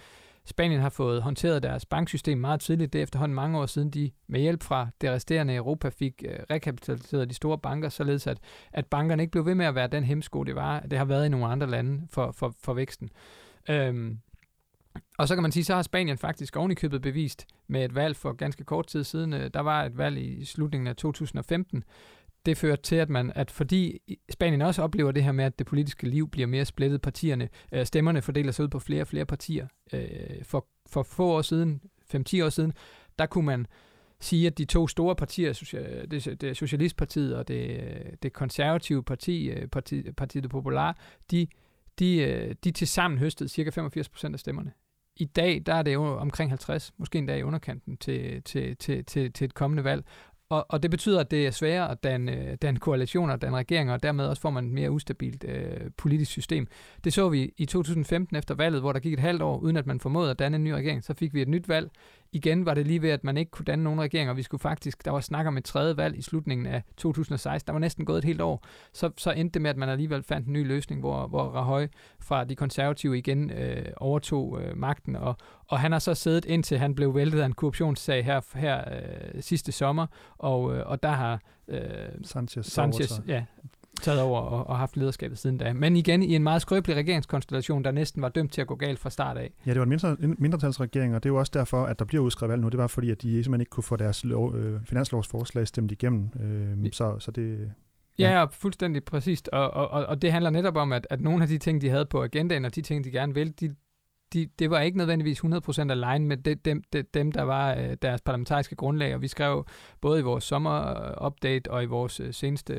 Spanien 0.47 0.81
har 0.81 0.89
fået 0.89 1.23
håndteret 1.23 1.63
deres 1.63 1.87
banksystem 1.87 2.39
meget 2.39 2.61
tidligt. 2.61 2.93
Det 2.93 2.99
er 2.99 3.03
efterhånden 3.03 3.35
mange 3.35 3.59
år 3.59 3.67
siden, 3.67 3.91
de 3.91 4.11
med 4.27 4.41
hjælp 4.41 4.63
fra 4.63 4.89
det 5.01 5.11
resterende 5.11 5.55
Europa 5.55 5.89
fik 5.89 6.25
øh, 6.29 6.39
rekapitaliseret 6.51 7.31
de 7.31 7.35
store 7.35 7.59
banker, 7.59 7.89
således 7.89 8.27
at, 8.27 8.39
at 8.73 8.87
bankerne 8.87 9.23
ikke 9.23 9.31
blev 9.31 9.47
ved 9.47 9.55
med 9.55 9.67
at 9.67 9.75
være 9.75 9.87
den 9.87 10.05
hemsko, 10.05 10.43
det 10.43 10.55
var. 10.55 10.81
Det 10.81 10.99
har 10.99 11.05
været 11.05 11.27
i 11.27 11.29
nogle 11.29 11.47
andre 11.47 11.71
lande 11.71 12.07
for, 12.11 12.33
for, 12.33 12.55
for 12.63 12.75
væksten. 12.75 13.11
Øhm, 13.71 14.19
og 15.19 15.29
så 15.29 15.35
kan 15.35 15.43
man 15.43 15.53
sige, 15.53 15.65
så 15.65 15.75
har 15.75 15.83
Spanien 15.83 16.19
faktisk 16.19 16.57
ovenikøbet 16.57 17.03
bevist 17.03 17.47
med 17.67 17.85
et 17.85 17.95
valg 17.95 18.17
for 18.17 18.33
ganske 18.33 18.65
kort 18.65 18.87
tid 18.87 19.05
siden. 19.05 19.33
Øh, 19.33 19.51
der 19.55 19.61
var 19.61 19.85
et 19.85 19.99
valg 19.99 20.19
i 20.19 20.45
slutningen 20.45 20.87
af 20.87 20.97
2015, 20.97 21.85
det 22.47 22.57
fører 22.57 22.77
til, 22.77 22.97
at 22.97 23.11
man, 23.11 23.33
at 23.35 23.51
fordi 23.51 23.99
Spanien 24.31 24.63
også 24.63 24.83
oplever 24.83 25.13
det 25.13 25.25
her 25.25 25.33
med, 25.33 25.45
at 25.45 25.59
det 25.59 25.67
politiske 25.67 26.09
liv 26.09 26.29
bliver 26.29 26.47
mere 26.47 26.65
splittet, 26.65 27.03
partierne, 27.03 27.49
øh, 27.73 27.87
stemmerne 27.87 28.23
fordeler 28.23 28.53
sig 28.53 28.63
ud 28.63 28.69
på 28.69 28.79
flere 28.79 29.01
og 29.01 29.07
flere 29.07 29.27
partier. 29.27 29.67
Øh, 29.93 30.45
for, 30.45 30.67
for 30.87 31.03
få 31.03 31.25
år 31.25 31.43
siden, 31.43 31.81
5-10 32.15 32.45
år 32.45 32.49
siden, 32.49 32.73
der 33.19 33.27
kunne 33.27 33.47
man 33.47 33.67
sige, 34.21 34.47
at 34.47 34.59
de 34.59 34.65
to 34.65 34.89
store 34.89 35.17
partier, 35.17 35.53
det, 36.11 36.41
det 36.41 36.57
Socialistpartiet 36.57 37.37
og 37.37 37.49
det, 37.49 37.83
det 38.23 38.33
konservative 38.33 39.03
parti, 39.03 39.51
øh, 39.51 39.67
parti, 39.67 40.13
Partiet 40.13 40.51
Popular, 40.51 40.97
de, 41.31 41.47
de, 41.99 42.17
øh, 42.17 42.55
de 42.65 42.71
til 42.71 42.89
sammen 42.89 43.19
høstede 43.19 43.49
cirka 43.49 43.71
85% 43.71 44.33
af 44.33 44.41
stemmerne. 44.41 44.73
I 45.17 45.25
dag 45.25 45.63
der 45.67 45.75
er 45.75 45.83
det 45.83 45.95
jo 45.95 46.17
omkring 46.17 46.51
50, 46.51 46.93
måske 46.97 47.19
endda 47.19 47.37
i 47.37 47.43
underkanten 47.43 47.97
til, 47.97 48.43
til, 48.43 48.77
til, 48.77 49.05
til, 49.05 49.33
til 49.33 49.45
et 49.45 49.55
kommende 49.55 49.85
valg. 49.85 50.05
Og, 50.55 50.67
og 50.69 50.83
det 50.83 50.91
betyder, 50.91 51.21
at 51.21 51.31
det 51.31 51.47
er 51.47 51.51
sværere 51.51 51.91
at 51.91 52.05
danne, 52.05 52.57
danne 52.63 52.81
koalitioner, 52.81 53.37
danne 53.37 53.57
regeringer, 53.57 53.95
og 53.95 54.03
dermed 54.03 54.27
også 54.27 54.43
får 54.43 54.51
man 54.51 54.67
et 54.67 54.73
mere 54.73 54.91
ustabilt 54.91 55.45
øh, 55.49 55.91
politisk 55.97 56.31
system. 56.31 56.67
Det 57.05 57.13
så 57.13 57.29
vi 57.29 57.53
i 57.57 57.67
2015 57.67 58.37
efter 58.37 58.55
valget, 58.55 58.81
hvor 58.81 58.93
der 58.93 59.01
gik 59.01 59.13
et 59.13 59.19
halvt 59.19 59.43
år, 59.43 59.59
uden 59.59 59.77
at 59.77 59.87
man 59.87 60.01
formåede 60.01 60.31
at 60.31 60.39
danne 60.39 60.57
en 60.57 60.65
ny 60.65 60.71
regering. 60.71 61.05
Så 61.05 61.15
fik 61.15 61.35
vi 61.35 61.43
et 61.43 61.49
nyt 61.49 61.69
valg, 61.69 61.91
igen 62.35 62.67
var 62.67 62.75
det 62.75 62.87
lige 62.87 63.03
ved, 63.03 63.11
at 63.11 63.25
man 63.25 63.37
ikke 63.37 63.51
kunne 63.51 63.65
danne 63.65 63.85
nogen 63.85 64.01
regering, 64.01 64.31
og 64.31 64.37
vi 64.37 64.43
skulle 64.43 64.61
faktisk, 64.61 65.05
der 65.05 65.11
var 65.11 65.21
snak 65.21 65.47
om 65.47 65.57
et 65.57 65.65
tredje 65.65 65.97
valg 65.97 66.19
i 66.19 66.23
slutningen 66.23 66.67
af 66.67 66.83
2016. 66.97 67.67
Der 67.67 67.73
var 67.73 67.81
næsten 67.81 68.05
gået 68.05 68.19
et 68.19 68.25
helt 68.25 68.41
år. 68.41 68.65
Så, 68.93 69.11
så 69.17 69.31
endte 69.31 69.55
det 69.55 69.63
med, 69.63 69.71
at 69.71 69.77
man 69.77 69.89
alligevel 69.89 70.23
fandt 70.23 70.47
en 70.47 70.53
ny 70.53 70.67
løsning, 70.67 71.01
hvor, 71.01 71.27
hvor 71.27 71.43
Rajoy 71.43 71.87
fra 72.21 72.45
de 72.45 72.57
konservative 72.57 73.19
igen 73.19 73.51
øh, 73.51 73.87
overtog 73.97 74.63
øh, 74.63 74.77
magten, 74.77 75.17
og, 75.17 75.37
og 75.69 75.81
han 75.81 75.93
har 75.93 75.99
så 75.99 76.15
siddet 76.15 76.45
indtil 76.45 76.79
han 76.79 76.95
blev 76.95 77.15
væltet 77.15 77.41
af 77.41 77.47
en 77.47 77.53
korruptionssag 77.53 78.25
her, 78.25 78.41
her 78.55 78.85
øh, 78.95 79.43
sidste 79.43 79.73
sommer, 79.73 80.07
og, 80.39 80.77
øh, 80.77 80.87
og 80.87 81.03
der 81.03 81.13
har 81.13 81.41
øh, 81.69 81.79
Sanchez, 82.23 82.67
Sanchez 82.67 83.21
ja, 83.29 83.45
taget 84.03 84.21
over 84.21 84.41
og, 84.41 84.67
og 84.67 84.79
haft 84.79 84.97
lederskabet 84.97 85.39
siden 85.39 85.59
da. 85.59 85.73
Men 85.73 85.97
igen 85.97 86.23
i 86.23 86.35
en 86.35 86.43
meget 86.43 86.63
skrøbelig 86.63 86.97
regeringskonstellation, 86.97 87.85
der 87.85 87.91
næsten 87.91 88.23
var 88.23 88.29
dømt 88.29 88.53
til 88.53 88.61
at 88.61 88.67
gå 88.67 88.75
galt 88.75 88.99
fra 88.99 89.11
start 89.11 89.37
af. 89.37 89.53
Ja, 89.67 89.71
det 89.71 89.79
var 89.79 89.85
en, 89.85 89.89
mindre, 89.89 90.17
en 90.23 90.37
mindretalsregering, 90.39 91.15
og 91.15 91.23
det 91.23 91.29
er 91.29 91.33
jo 91.33 91.39
også 91.39 91.53
derfor, 91.55 91.85
at 91.85 91.99
der 91.99 92.05
bliver 92.05 92.25
udskrevet 92.25 92.51
valg 92.51 92.63
nu. 92.63 92.69
Det 92.69 92.79
var 92.79 92.87
fordi, 92.87 93.11
at 93.11 93.23
de 93.23 93.29
simpelthen 93.29 93.61
ikke 93.61 93.71
kunne 93.71 93.85
få 93.85 93.97
deres 93.97 94.25
lov, 94.25 94.55
øh, 94.55 94.81
finanslovsforslag 94.85 95.69
stemt 95.69 95.93
igennem. 95.93 96.31
Øh, 96.41 96.93
så, 96.93 97.19
så 97.19 97.31
det, 97.31 97.73
Ja, 98.19 98.39
ja 98.39 98.45
fuldstændig 98.45 99.05
præcist. 99.05 99.49
Og, 99.49 99.71
og, 99.71 100.07
og 100.07 100.23
det 100.23 100.33
handler 100.33 100.51
netop 100.51 100.77
om, 100.77 100.93
at, 100.93 101.07
at 101.11 101.21
nogle 101.21 101.43
af 101.43 101.49
de 101.49 101.59
ting, 101.59 101.81
de 101.81 101.89
havde 101.89 102.07
på 102.07 102.23
agendaen, 102.23 102.65
og 102.65 102.75
de 102.75 102.83
ting, 102.83 103.05
de 103.05 103.11
gerne 103.11 103.35
vil, 103.35 103.61
de, 103.61 103.75
de, 104.35 104.49
det 104.59 104.71
var 104.71 104.81
ikke 104.81 104.99
nødvendigvis 104.99 105.45
100% 105.45 105.91
align 105.91 106.29
med 106.29 106.37
det, 106.37 106.65
dem, 106.65 106.83
det, 106.93 107.15
dem, 107.15 107.33
der 107.33 107.43
var 107.43 107.75
øh, 107.75 107.97
deres 108.03 108.21
parlamentariske 108.21 108.77
grundlag, 108.77 109.15
og 109.15 109.23
vi 109.23 109.29
skrev 109.29 109.67
både 110.01 110.21
i 110.21 110.23
vores 110.23 110.45
sommer-update 110.45 111.71
og 111.71 111.83
i 111.83 111.87
vores 111.87 112.21
øh, 112.21 112.35
seneste 112.35 112.75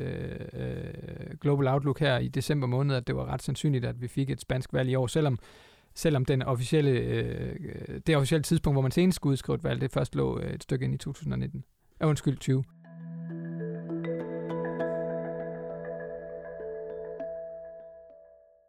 øh, 0.52 1.38
Global 1.40 1.68
Outlook 1.68 2.00
her 2.00 2.18
i 2.18 2.28
december 2.28 2.66
måned, 2.66 2.96
at 2.96 3.06
det 3.06 3.16
var 3.16 3.26
ret 3.26 3.42
sandsynligt, 3.42 3.84
at 3.84 4.00
vi 4.00 4.08
fik 4.08 4.30
et 4.30 4.40
spansk 4.40 4.72
valg 4.72 4.90
i 4.90 4.94
år, 4.94 5.06
selvom 5.06 5.38
selvom 5.96 6.24
den 6.24 6.42
officielle, 6.42 6.90
øh, 6.90 7.56
det 8.06 8.16
officielle 8.16 8.42
tidspunkt, 8.42 8.74
hvor 8.74 8.82
man 8.82 8.90
senest 8.90 9.16
skulle 9.16 9.32
udskrive 9.32 9.54
et 9.54 9.64
valg, 9.64 9.80
det 9.80 9.92
først 9.92 10.14
lå 10.14 10.38
øh, 10.40 10.54
et 10.54 10.62
stykke 10.62 10.84
ind 10.84 10.94
i 10.94 10.98
2019. 10.98 11.64
Uh, 12.00 12.04
øh, 12.04 12.08
undskyld, 12.08 12.36
20. 12.36 12.64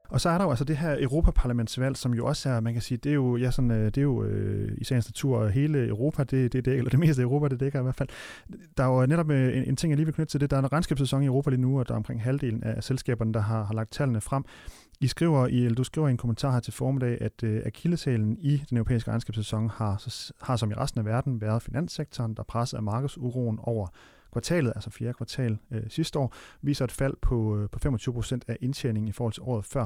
Og 0.09 0.21
så 0.21 0.29
er 0.29 0.37
der 0.37 0.45
jo 0.45 0.49
altså 0.49 0.65
det 0.65 0.77
her 0.77 0.95
Europaparlamentsvalg, 0.99 1.97
som 1.97 2.13
jo 2.13 2.25
også 2.25 2.49
er, 2.49 2.59
man 2.59 2.73
kan 2.73 2.81
sige, 2.81 2.97
det 2.97 3.09
er 3.09 3.13
jo, 3.13 3.37
ja, 3.37 3.51
sådan, 3.51 3.71
øh, 3.71 3.85
det 3.85 3.97
er 3.97 4.01
jo 4.01 4.23
øh, 4.23 4.71
i 4.77 4.83
sagens 4.83 5.07
natur 5.07 5.47
hele 5.47 5.87
Europa, 5.87 6.23
det, 6.23 6.53
det, 6.53 6.65
det, 6.65 6.73
eller 6.73 6.89
det 6.89 6.99
meste 6.99 7.21
af 7.21 7.23
Europa, 7.23 7.47
det 7.47 7.59
dækker 7.59 7.79
i 7.79 7.83
hvert 7.83 7.95
fald. 7.95 8.09
Der 8.77 8.83
er 8.83 8.87
jo 8.87 9.05
netop 9.05 9.31
øh, 9.31 9.57
en, 9.57 9.63
en 9.63 9.75
ting, 9.75 9.91
jeg 9.91 9.97
lige 9.97 10.05
vil 10.05 10.15
knytte 10.15 10.31
til 10.31 10.41
det. 10.41 10.51
Der 10.51 10.57
er 10.57 10.61
en 10.61 10.71
regnskabssæson 10.71 11.23
i 11.23 11.25
Europa 11.25 11.49
lige 11.49 11.61
nu, 11.61 11.79
og 11.79 11.87
der 11.87 11.93
er 11.93 11.97
omkring 11.97 12.23
halvdelen 12.23 12.63
af 12.63 12.83
selskaberne, 12.83 13.33
der 13.33 13.39
har, 13.39 13.63
har 13.63 13.73
lagt 13.73 13.91
tallene 13.91 14.21
frem. 14.21 14.45
I 14.99 15.07
skriver 15.07 15.47
i, 15.47 15.65
eller 15.65 15.75
du 15.75 15.83
skriver 15.83 16.07
i 16.07 16.11
en 16.11 16.17
kommentar 16.17 16.51
her 16.51 16.59
til 16.59 16.73
formiddag, 16.73 17.21
at 17.21 17.43
øh, 17.43 17.61
akillesælen 17.65 18.37
i 18.39 18.63
den 18.69 18.77
europæiske 18.77 19.11
regnskabssæson 19.11 19.69
har, 19.69 19.97
så, 19.97 20.33
har 20.41 20.55
som 20.55 20.71
i 20.71 20.73
resten 20.73 20.99
af 20.99 21.05
verden 21.05 21.41
været 21.41 21.61
finanssektoren, 21.61 22.33
der 22.33 22.43
presser 22.43 22.77
af 22.77 22.83
markedsuroen 22.83 23.59
over 23.61 23.87
kvartalet, 24.31 24.71
altså 24.75 24.89
fjerde 24.89 25.13
kvartal 25.13 25.57
øh, 25.71 25.83
sidste 25.89 26.19
år, 26.19 26.33
viser 26.61 26.85
et 26.85 26.91
fald 26.91 27.13
på, 27.21 27.57
øh, 27.57 27.69
på 27.69 27.79
25 27.79 28.13
procent 28.13 28.45
af 28.47 28.57
indtjeningen 28.61 29.07
i 29.07 29.11
forhold 29.11 29.33
til 29.33 29.43
året 29.43 29.65
før. 29.65 29.85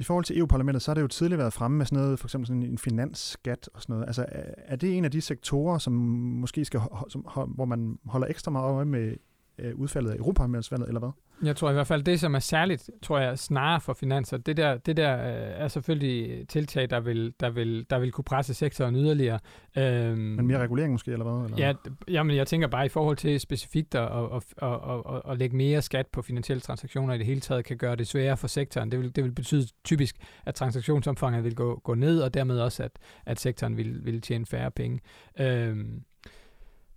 I 0.00 0.04
forhold 0.04 0.24
til 0.24 0.38
EU-parlamentet, 0.38 0.82
så 0.82 0.90
har 0.90 0.94
det 0.94 1.02
jo 1.02 1.06
tidligere 1.06 1.38
været 1.38 1.52
fremme 1.52 1.78
med 1.78 1.86
sådan 1.86 2.02
noget, 2.02 2.18
for 2.18 2.26
eksempel 2.26 2.46
sådan 2.46 2.62
en 2.62 2.78
finansskat 2.78 3.68
og 3.74 3.82
sådan 3.82 3.92
noget. 3.92 4.06
Altså, 4.06 4.26
er 4.56 4.76
det 4.76 4.96
en 4.96 5.04
af 5.04 5.10
de 5.10 5.20
sektorer, 5.20 5.78
som 5.78 5.92
måske 5.92 6.64
skal, 6.64 6.80
som, 7.08 7.20
hvor 7.54 7.64
man 7.64 7.98
holder 8.06 8.26
ekstra 8.26 8.50
meget 8.50 8.72
øje 8.72 8.84
med 8.84 9.16
øh, 9.58 9.74
udfaldet 9.74 10.10
af 10.10 10.16
Europaparlamentsvalget, 10.16 10.88
eller 10.88 11.00
hvad? 11.00 11.10
Jeg 11.42 11.56
tror 11.56 11.70
i 11.70 11.72
hvert 11.72 11.86
fald, 11.86 12.02
det 12.02 12.20
som 12.20 12.34
er 12.34 12.38
særligt, 12.38 12.90
tror 13.02 13.18
jeg, 13.18 13.38
snarere 13.38 13.80
for 13.80 13.92
finanser, 13.92 14.36
det 14.36 14.56
der, 14.56 14.76
det 14.76 14.96
der 14.96 15.14
øh, 15.14 15.62
er 15.64 15.68
selvfølgelig 15.68 16.48
tiltag, 16.48 16.90
der 16.90 17.00
vil, 17.00 17.34
der, 17.40 17.50
vil, 17.50 17.86
der 17.90 17.98
vil 17.98 18.12
kunne 18.12 18.24
presse 18.24 18.54
sektoren 18.54 18.96
yderligere. 18.96 19.38
Øhm, 19.76 20.18
Men 20.18 20.46
mere 20.46 20.58
regulering 20.58 20.92
måske, 20.92 21.12
eller 21.12 21.24
hvad? 21.24 21.44
Eller? 21.44 21.66
Ja, 21.66 21.72
jamen, 22.08 22.36
jeg 22.36 22.46
tænker 22.46 22.68
bare 22.68 22.86
i 22.86 22.88
forhold 22.88 23.16
til 23.16 23.40
specifikt 23.40 23.94
at, 23.94 24.02
at, 24.02 24.42
at, 24.62 24.68
at, 24.72 25.22
at, 25.30 25.38
lægge 25.38 25.56
mere 25.56 25.82
skat 25.82 26.06
på 26.06 26.22
finansielle 26.22 26.60
transaktioner 26.60 27.14
i 27.14 27.18
det 27.18 27.26
hele 27.26 27.40
taget, 27.40 27.64
kan 27.64 27.76
gøre 27.76 27.96
det 27.96 28.06
sværere 28.06 28.36
for 28.36 28.46
sektoren. 28.46 28.90
Det 28.90 28.98
vil, 28.98 29.16
det 29.16 29.24
vil 29.24 29.32
betyde 29.32 29.66
typisk, 29.84 30.16
at 30.46 30.54
transaktionsomfanget 30.54 31.44
vil 31.44 31.54
gå, 31.54 31.80
gå 31.84 31.94
ned, 31.94 32.20
og 32.20 32.34
dermed 32.34 32.60
også, 32.60 32.82
at, 32.82 32.92
at 33.26 33.40
sektoren 33.40 33.76
vil, 33.76 34.04
vil 34.04 34.20
tjene 34.20 34.46
færre 34.46 34.70
penge. 34.70 35.00
Øhm, 35.40 36.02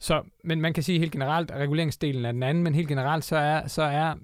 så, 0.02 0.22
men 0.44 0.62
man 0.62 0.74
kan 0.74 0.84
sige 0.84 1.00
helt 1.00 1.12
generelt, 1.12 1.52
at 1.52 1.58
reguleringsdelen 1.58 2.26
er 2.26 2.32
den 2.32 2.44
anden, 2.44 2.64
men 2.64 2.76
helt 2.76 2.88
generelt 2.88 3.24
så 3.24 3.36
er, 3.36 3.68
så 3.68 3.82
er 3.82 4.16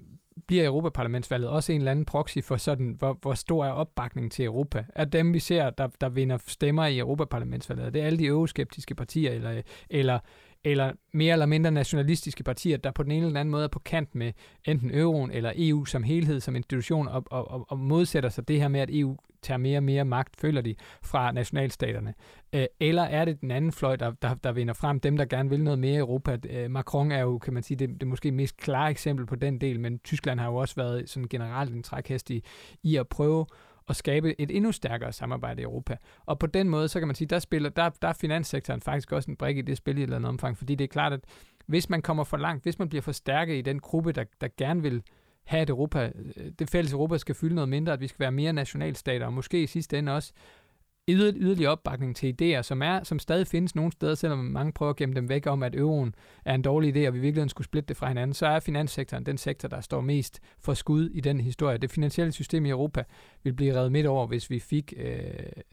bliver 0.46 0.64
Europaparlamentsvalget 0.64 1.48
også 1.48 1.72
en 1.72 1.80
eller 1.80 1.90
anden 1.90 2.04
proxy 2.04 2.38
for 2.42 2.56
sådan, 2.56 2.94
hvor, 2.98 3.18
hvor 3.22 3.34
stor 3.34 3.64
er 3.64 3.70
opbakningen 3.70 4.30
til 4.30 4.44
Europa? 4.44 4.84
Er 4.94 5.04
dem, 5.04 5.34
vi 5.34 5.38
ser, 5.38 5.70
der, 5.70 5.88
der 6.00 6.08
vinder 6.08 6.38
stemmer 6.46 6.86
i 6.86 6.98
Europaparlamentsvalget, 6.98 7.86
er 7.86 7.90
det 7.90 8.00
alle 8.00 8.18
de 8.18 8.26
euroskeptiske 8.26 8.94
partier, 8.94 9.32
eller, 9.32 9.62
eller, 9.90 10.18
eller 10.64 10.92
mere 11.12 11.32
eller 11.32 11.46
mindre 11.46 11.70
nationalistiske 11.70 12.44
partier, 12.44 12.76
der 12.76 12.90
på 12.90 13.02
den 13.02 13.12
ene 13.12 13.26
eller 13.26 13.40
anden 13.40 13.52
måde 13.52 13.64
er 13.64 13.68
på 13.68 13.78
kant 13.78 14.14
med 14.14 14.32
enten 14.64 14.94
euroen 14.94 15.30
eller 15.30 15.52
EU 15.56 15.84
som 15.84 16.02
helhed, 16.02 16.40
som 16.40 16.56
institution, 16.56 17.08
og, 17.08 17.24
og, 17.30 17.50
og, 17.50 17.66
og 17.68 17.78
modsætter 17.78 18.28
sig 18.28 18.48
det 18.48 18.60
her 18.60 18.68
med, 18.68 18.80
at 18.80 18.88
EU 18.92 19.16
tager 19.42 19.58
mere 19.58 19.78
og 19.78 19.82
mere 19.82 20.04
magt, 20.04 20.36
føler 20.40 20.60
de, 20.60 20.74
fra 21.02 21.32
nationalstaterne? 21.32 22.14
Øh, 22.52 22.66
eller 22.80 23.02
er 23.02 23.24
det 23.24 23.40
den 23.40 23.50
anden 23.50 23.72
fløj, 23.72 23.96
der, 23.96 24.12
der, 24.22 24.34
der 24.34 24.52
vinder 24.52 24.74
frem, 24.74 25.00
dem 25.00 25.16
der 25.16 25.24
gerne 25.24 25.50
vil 25.50 25.64
noget 25.64 25.78
mere 25.78 25.94
i 25.94 25.98
Europa? 25.98 26.38
Øh, 26.50 26.70
Macron 26.70 27.12
er 27.12 27.20
jo, 27.20 27.38
kan 27.38 27.54
man 27.54 27.62
sige, 27.62 27.78
det, 27.78 28.00
det 28.00 28.08
måske 28.08 28.32
mest 28.32 28.56
klare 28.56 28.90
eksempel 28.90 29.26
på 29.26 29.36
den 29.36 29.60
del, 29.60 29.80
men 29.80 29.98
Tyskland 29.98 30.40
har 30.40 30.46
jo 30.46 30.56
også 30.56 30.74
været 30.74 31.10
sådan 31.10 31.28
generelt 31.28 31.74
en 31.74 31.82
trækhest 31.82 32.30
i, 32.30 32.44
i 32.82 32.96
at 32.96 33.08
prøve 33.08 33.46
at 33.88 33.96
skabe 33.96 34.40
et 34.40 34.56
endnu 34.56 34.72
stærkere 34.72 35.12
samarbejde 35.12 35.62
i 35.62 35.64
Europa. 35.64 35.96
Og 36.26 36.38
på 36.38 36.46
den 36.46 36.68
måde, 36.68 36.88
så 36.88 36.98
kan 36.98 37.08
man 37.08 37.14
sige, 37.14 37.28
der 37.28 37.38
spiller 37.38 37.68
der, 37.68 37.88
der 38.02 38.08
er 38.08 38.12
finanssektoren 38.12 38.80
faktisk 38.80 39.12
også 39.12 39.30
en 39.30 39.36
brik 39.36 39.58
i 39.58 39.62
det 39.62 39.76
spil 39.76 39.98
i 39.98 40.00
et 40.00 40.02
eller 40.02 40.16
andet 40.16 40.28
omfang, 40.28 40.58
fordi 40.58 40.74
det 40.74 40.84
er 40.84 40.88
klart, 40.88 41.12
at 41.12 41.20
hvis 41.66 41.90
man 41.90 42.02
kommer 42.02 42.24
for 42.24 42.36
langt, 42.36 42.62
hvis 42.62 42.78
man 42.78 42.88
bliver 42.88 43.02
for 43.02 43.12
stærke 43.12 43.58
i 43.58 43.62
den 43.62 43.80
gruppe, 43.80 44.12
der, 44.12 44.24
der 44.40 44.48
gerne 44.58 44.82
vil 44.82 45.02
have 45.44 45.62
at 45.62 45.70
Europa, 45.70 46.12
øh, 46.36 46.52
det 46.58 46.70
fælles 46.70 46.92
Europa 46.92 47.18
skal 47.18 47.34
fylde 47.34 47.54
noget 47.54 47.68
mindre, 47.68 47.92
at 47.92 48.00
vi 48.00 48.06
skal 48.08 48.20
være 48.20 48.32
mere 48.32 48.52
nationalstater, 48.52 49.26
og 49.26 49.32
måske 49.32 49.62
i 49.62 49.66
sidste 49.66 49.98
ende 49.98 50.14
også 50.14 50.32
yder, 51.08 51.32
yderligere 51.36 51.72
opbakning 51.72 52.16
til 52.16 52.34
idéer, 52.42 52.62
som, 52.62 52.82
er, 52.82 53.02
som 53.02 53.18
stadig 53.18 53.46
findes 53.46 53.74
nogle 53.74 53.92
steder, 53.92 54.14
selvom 54.14 54.38
mange 54.38 54.72
prøver 54.72 54.90
at 54.90 54.96
gemme 54.96 55.14
dem 55.14 55.28
væk 55.28 55.46
om, 55.46 55.62
at 55.62 55.74
euroen 55.74 56.14
er 56.44 56.54
en 56.54 56.62
dårlig 56.62 56.96
idé, 56.96 57.08
og 57.08 57.14
vi 57.14 57.18
virkelig 57.18 57.50
skulle 57.50 57.64
splitte 57.64 57.88
det 57.88 57.96
fra 57.96 58.08
hinanden, 58.08 58.34
så 58.34 58.46
er 58.46 58.60
finanssektoren 58.60 59.26
den 59.26 59.38
sektor, 59.38 59.68
der 59.68 59.80
står 59.80 60.00
mest 60.00 60.40
for 60.60 60.74
skud 60.74 61.10
i 61.10 61.20
den 61.20 61.40
historie. 61.40 61.78
Det 61.78 61.90
finansielle 61.90 62.32
system 62.32 62.66
i 62.66 62.70
Europa 62.70 63.04
vil 63.42 63.52
blive 63.52 63.74
reddet 63.74 63.92
midt 63.92 64.06
over, 64.06 64.26
hvis 64.26 64.50
vi 64.50 64.58
fik 64.58 64.94
øh, 64.96 65.22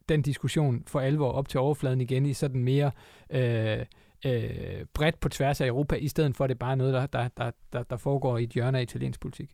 den 0.10 0.22
diskussion 0.22 0.84
for 0.88 1.00
alvor 1.00 1.32
op 1.32 1.50
til 1.50 1.60
overfladen 1.60 2.02
igen 2.02 2.26
i 2.26 2.34
sådan 2.34 2.64
mere 2.64 2.92
øh, 3.30 3.86
øh, 4.26 4.86
bredt 4.94 5.20
på 5.20 5.30
tværs 5.30 5.62
af 5.62 5.68
Europa, 5.68 5.96
i 5.96 6.08
stedet 6.08 6.36
for 6.36 6.44
at 6.44 6.50
det 6.50 6.60
bare 6.60 6.72
er 6.72 6.76
noget, 6.76 6.94
der, 6.94 7.06
der, 7.06 7.28
der, 7.38 7.52
der, 7.74 7.84
der 7.84 7.98
foregår 7.98 8.38
i 8.38 8.44
et 8.44 8.50
hjørne 8.50 8.78
af 8.78 8.82
italiensk 8.82 9.20
politik. 9.20 9.52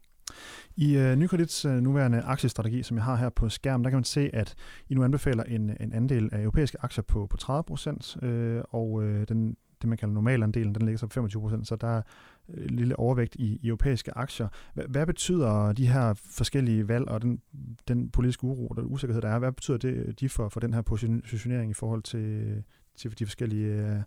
I 0.76 0.98
øh, 0.98 1.16
Nykredits 1.16 1.66
øh, 1.66 1.74
nuværende 1.74 2.22
aktiestrategi, 2.22 2.84
som 2.84 2.98
jeg 2.98 3.04
har 3.04 3.16
her 3.16 3.30
på 3.30 3.50
skærmen, 3.50 3.84
der 3.84 3.90
kan 3.90 3.98
man 3.98 4.04
se, 4.04 4.30
at 4.34 4.56
I 4.90 4.94
nu 4.94 5.04
anbefaler 5.04 5.44
en, 5.44 5.78
en 5.80 5.94
andel 5.94 6.30
af 6.32 6.42
europæiske 6.42 6.78
aktier 6.82 7.04
på, 7.04 7.28
på 7.28 7.38
30 7.38 7.64
procent, 7.64 8.18
øh, 8.24 8.62
og 8.70 9.04
øh, 9.04 9.28
den, 9.28 9.58
det, 9.82 9.90
man 9.90 9.98
kalder 9.98 10.14
normalandelen, 10.14 10.76
den 10.76 10.86
ligger 10.86 10.98
så 10.98 11.08
på 11.08 11.14
25 11.14 11.42
procent, 11.42 11.68
så 11.68 11.76
der 11.76 11.88
er 11.88 12.02
øh, 12.50 12.64
en 12.64 12.70
lille 12.70 13.00
overvægt 13.00 13.36
i, 13.36 13.60
i 13.62 13.68
europæiske 13.68 14.18
aktier. 14.18 14.48
Hvad, 14.74 14.86
hvad 14.90 15.06
betyder 15.06 15.74
de 15.74 15.88
her 15.88 16.14
forskellige 16.14 16.88
valg 16.88 17.08
og 17.08 17.22
den, 17.22 17.42
den 17.88 18.10
politiske 18.10 18.44
uro 18.44 18.68
og 18.68 18.76
den 18.76 18.86
usikkerhed, 18.86 19.22
der 19.22 19.30
er, 19.30 19.40
hvad 19.40 19.52
betyder 19.52 19.78
det 19.78 20.20
de 20.20 20.30
for, 20.30 20.50
for 20.50 20.60
den 20.60 20.74
her 20.74 20.82
positionering 20.82 21.72
i 21.72 21.74
forhold 21.74 22.04
til, 22.04 22.64
til 22.96 23.20
de 23.20 23.26
forskellige 23.26 23.68
øh, 23.68 24.00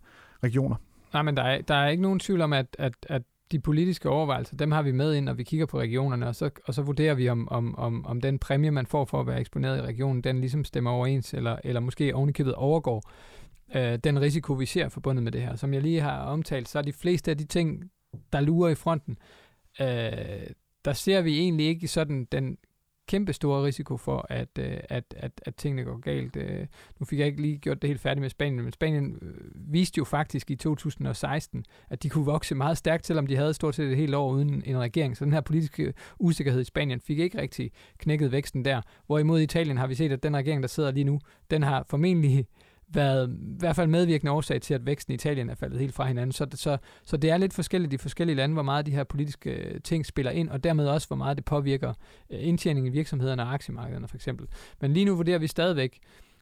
regioner? 0.43 0.75
Nej, 1.13 1.21
men 1.21 1.37
der 1.37 1.43
er, 1.43 1.61
der 1.61 1.75
er 1.75 1.89
ikke 1.89 2.03
nogen 2.03 2.19
tvivl 2.19 2.41
om, 2.41 2.53
at, 2.53 2.75
at, 2.79 2.93
at 3.09 3.21
de 3.55 3.59
politiske 3.59 4.09
overvejelser, 4.09 4.57
dem 4.57 4.71
har 4.71 4.81
vi 4.81 4.91
med 4.91 5.13
ind, 5.15 5.25
når 5.25 5.33
vi 5.33 5.43
kigger 5.43 5.65
på 5.65 5.79
regionerne, 5.79 6.27
og 6.27 6.35
så, 6.35 6.49
og 6.65 6.73
så 6.73 6.81
vurderer 6.81 7.13
vi, 7.13 7.29
om, 7.29 7.49
om, 7.49 7.75
om, 7.75 8.05
om 8.05 8.21
den 8.21 8.39
præmie, 8.39 8.71
man 8.71 8.85
får 8.85 9.05
for 9.05 9.19
at 9.19 9.27
være 9.27 9.39
eksponeret 9.39 9.77
i 9.77 9.81
regionen, 9.81 10.21
den 10.21 10.39
ligesom 10.39 10.63
stemmer 10.63 10.91
overens, 10.91 11.33
eller, 11.33 11.57
eller 11.63 11.81
måske 11.81 12.15
ovenikøbet 12.15 12.53
overgår 12.53 13.11
øh, 13.75 13.99
den 14.03 14.21
risiko, 14.21 14.53
vi 14.53 14.65
ser 14.65 14.89
forbundet 14.89 15.23
med 15.23 15.31
det 15.31 15.41
her. 15.41 15.55
Som 15.55 15.73
jeg 15.73 15.81
lige 15.81 16.01
har 16.01 16.19
omtalt, 16.19 16.69
så 16.69 16.79
er 16.79 16.83
de 16.83 16.93
fleste 16.93 17.31
af 17.31 17.37
de 17.37 17.45
ting, 17.45 17.83
der 18.33 18.41
lurer 18.41 18.69
i 18.69 18.75
fronten, 18.75 19.17
øh, 19.81 20.47
der 20.85 20.93
ser 20.93 21.21
vi 21.21 21.39
egentlig 21.39 21.65
ikke 21.65 21.87
sådan 21.87 22.25
den 22.31 22.57
kæmpe 23.07 23.33
store 23.33 23.63
risiko 23.63 23.97
for, 23.97 24.25
at, 24.29 24.49
øh, 24.59 24.77
at, 24.89 25.03
at, 25.17 25.31
at 25.45 25.55
tingene 25.55 25.83
går 25.83 25.97
galt. 25.97 26.35
Øh, 26.35 26.67
nu 26.99 27.05
fik 27.05 27.19
jeg 27.19 27.27
ikke 27.27 27.41
lige 27.41 27.57
gjort 27.57 27.81
det 27.81 27.87
helt 27.87 28.01
færdigt 28.01 28.21
med 28.21 28.29
Spanien, 28.29 28.63
men 28.63 28.71
Spanien 28.71 29.19
øh, 29.21 29.33
viste 29.53 29.97
jo 29.97 30.03
faktisk 30.03 30.51
i 30.51 30.55
2016, 30.55 31.65
at 31.89 32.03
de 32.03 32.09
kunne 32.09 32.25
vokse 32.25 32.55
meget 32.55 32.77
stærkt, 32.77 33.05
selvom 33.05 33.27
de 33.27 33.35
havde 33.35 33.53
stort 33.53 33.75
set 33.75 33.91
et 33.91 33.97
helt 33.97 34.15
år 34.15 34.31
uden 34.31 34.63
en 34.65 34.79
regering. 34.79 35.17
Så 35.17 35.25
den 35.25 35.33
her 35.33 35.41
politiske 35.41 35.93
usikkerhed 36.19 36.61
i 36.61 36.63
Spanien 36.63 36.99
fik 36.99 37.19
ikke 37.19 37.41
rigtig 37.41 37.71
knækket 37.97 38.31
væksten 38.31 38.65
der. 38.65 38.81
Hvorimod 39.05 39.39
i 39.39 39.43
Italien 39.43 39.77
har 39.77 39.87
vi 39.87 39.95
set, 39.95 40.11
at 40.11 40.23
den 40.23 40.35
regering, 40.35 40.61
der 40.61 40.67
sidder 40.67 40.91
lige 40.91 41.03
nu, 41.03 41.19
den 41.51 41.63
har 41.63 41.85
formentlig 41.89 42.45
været 42.87 43.29
i 43.29 43.59
hvert 43.59 43.75
fald 43.75 43.87
medvirkende 43.87 44.31
årsag 44.31 44.61
til, 44.61 44.73
at 44.73 44.85
væksten 44.85 45.11
i 45.11 45.15
Italien 45.15 45.49
er 45.49 45.55
faldet 45.55 45.79
helt 45.79 45.93
fra 45.93 46.05
hinanden. 46.05 46.31
Så, 46.31 46.47
så, 46.53 46.77
så 47.03 47.17
det 47.17 47.29
er 47.29 47.37
lidt 47.37 47.53
forskelligt 47.53 47.93
i 47.93 47.97
forskellige 47.97 48.35
lande, 48.35 48.53
hvor 48.53 48.63
meget 48.63 48.85
de 48.85 48.91
her 48.91 49.03
politiske 49.03 49.49
øh, 49.49 49.81
ting 49.81 50.05
spiller 50.05 50.31
ind, 50.31 50.49
og 50.49 50.63
dermed 50.63 50.87
også, 50.87 51.07
hvor 51.07 51.15
meget 51.15 51.37
det 51.37 51.45
påvirker 51.45 51.93
øh, 52.29 52.39
indtjeningen 52.41 52.93
i 52.93 52.95
virksomhederne 52.95 53.43
og 53.43 53.53
aktiemarkederne 53.53 54.07
for 54.07 54.15
eksempel. 54.15 54.47
Men 54.81 54.93
lige 54.93 55.05
nu 55.05 55.15
vurderer 55.15 55.37
vi 55.37 55.47
stadigvæk, 55.47 55.99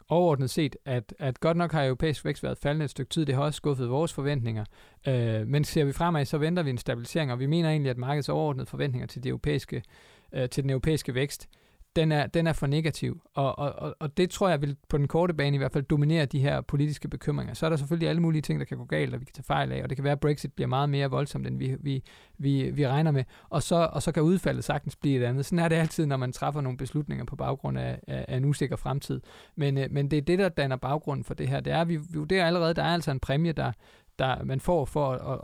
overordnet 0.09 0.49
set, 0.49 0.75
at, 0.85 1.13
at 1.19 1.39
godt 1.39 1.57
nok 1.57 1.71
har 1.71 1.85
europæisk 1.85 2.25
vækst 2.25 2.43
været 2.43 2.57
faldende 2.57 2.83
et 2.83 2.91
stykke 2.91 3.09
tid. 3.09 3.25
Det 3.25 3.35
har 3.35 3.41
også 3.41 3.57
skuffet 3.57 3.89
vores 3.89 4.13
forventninger. 4.13 4.65
Øh, 5.07 5.47
men 5.47 5.63
ser 5.63 5.83
vi 5.83 5.91
fremad, 5.91 6.25
så 6.25 6.37
venter 6.37 6.63
vi 6.63 6.69
en 6.69 6.77
stabilisering, 6.77 7.31
og 7.31 7.39
vi 7.39 7.45
mener 7.45 7.69
egentlig, 7.69 7.89
at 7.89 7.97
markedets 7.97 8.29
overordnede 8.29 8.65
forventninger 8.65 9.07
til, 9.07 9.23
de 9.23 9.29
europæiske, 9.29 9.83
øh, 10.33 10.49
til 10.49 10.63
den 10.63 10.69
europæiske 10.69 11.15
vækst 11.15 11.49
den 11.95 12.11
er, 12.11 12.27
den 12.27 12.47
er 12.47 12.53
for 12.53 12.67
negativ. 12.67 13.21
Og, 13.33 13.59
og, 13.59 13.95
og 13.99 14.17
det 14.17 14.29
tror 14.29 14.49
jeg 14.49 14.61
vil 14.61 14.77
på 14.89 14.97
den 14.97 15.07
korte 15.07 15.33
bane 15.33 15.55
i 15.55 15.57
hvert 15.57 15.71
fald 15.71 15.83
dominere 15.83 16.25
de 16.25 16.39
her 16.39 16.61
politiske 16.61 17.07
bekymringer. 17.07 17.53
Så 17.53 17.65
er 17.65 17.69
der 17.69 17.77
selvfølgelig 17.77 18.09
alle 18.09 18.21
mulige 18.21 18.41
ting, 18.41 18.59
der 18.59 18.65
kan 18.65 18.77
gå 18.77 18.85
galt, 18.85 19.13
og 19.13 19.19
vi 19.19 19.25
kan 19.25 19.33
tage 19.33 19.43
fejl 19.43 19.71
af, 19.71 19.83
og 19.83 19.89
det 19.89 19.97
kan 19.97 20.03
være, 20.03 20.11
at 20.11 20.19
Brexit 20.19 20.53
bliver 20.53 20.67
meget 20.67 20.89
mere 20.89 21.09
voldsomt, 21.09 21.47
end 21.47 21.57
vi, 21.57 21.75
vi, 21.79 22.03
vi, 22.37 22.71
vi 22.71 22.87
regner 22.87 23.11
med. 23.11 23.23
Og 23.49 23.63
så, 23.63 23.89
og 23.93 24.01
så 24.01 24.11
kan 24.11 24.23
udfaldet 24.23 24.63
sagtens 24.63 24.95
blive 24.95 25.21
et 25.21 25.25
andet. 25.25 25.45
Sådan 25.45 25.59
er 25.59 25.67
det 25.67 25.75
altid, 25.75 26.05
når 26.05 26.17
man 26.17 26.31
træffer 26.31 26.61
nogle 26.61 26.77
beslutninger 26.77 27.25
på 27.25 27.35
baggrund 27.35 27.79
af, 27.79 27.99
af, 28.07 28.25
af 28.27 28.37
en 28.37 28.45
usikker 28.45 28.75
fremtid. 28.75 29.21
Men, 29.55 29.77
øh, 29.77 29.87
men 29.91 30.11
det 30.11 30.17
er 30.17 30.21
det, 30.21 30.39
der 30.39 30.49
danner 30.49 30.75
baggrunden 30.75 31.23
for 31.23 31.33
det 31.33 31.47
her. 31.47 31.59
Det 31.59 31.73
er, 31.73 31.85
vi 31.85 31.99
vurderer 32.13 32.47
allerede, 32.47 32.73
der 32.73 32.83
er 32.83 32.93
altså 32.93 33.11
en 33.11 33.19
præmie, 33.19 33.51
der, 33.51 33.71
der 34.23 34.43
man 34.43 34.59
får 34.59 34.85
for 34.85 35.11
at, 35.11 35.19
at, 35.33 35.39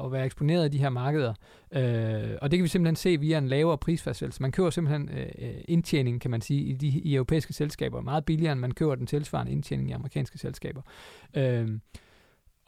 at, 0.00 0.04
at 0.04 0.12
være 0.12 0.24
eksponeret 0.24 0.66
i 0.66 0.68
de 0.68 0.78
her 0.78 0.88
markeder. 0.88 1.34
Øh, 1.72 2.38
og 2.42 2.50
det 2.50 2.58
kan 2.58 2.64
vi 2.64 2.68
simpelthen 2.68 2.96
se 2.96 3.20
via 3.20 3.38
en 3.38 3.48
lavere 3.48 3.78
prisfastsættelse. 3.78 4.42
Man 4.42 4.52
køber 4.52 4.70
simpelthen 4.70 5.10
øh, 5.18 5.54
indtjening, 5.68 6.20
kan 6.20 6.30
man 6.30 6.40
sige, 6.40 6.60
i 6.60 6.72
de 6.72 6.86
i 6.86 7.14
europæiske 7.14 7.52
selskaber 7.52 8.00
meget 8.00 8.24
billigere, 8.24 8.52
end 8.52 8.60
man 8.60 8.72
køber 8.72 8.94
den 8.94 9.06
tilsvarende 9.06 9.52
indtjening 9.52 9.90
i 9.90 9.92
amerikanske 9.92 10.38
selskaber. 10.38 10.82
Øh, 11.34 11.68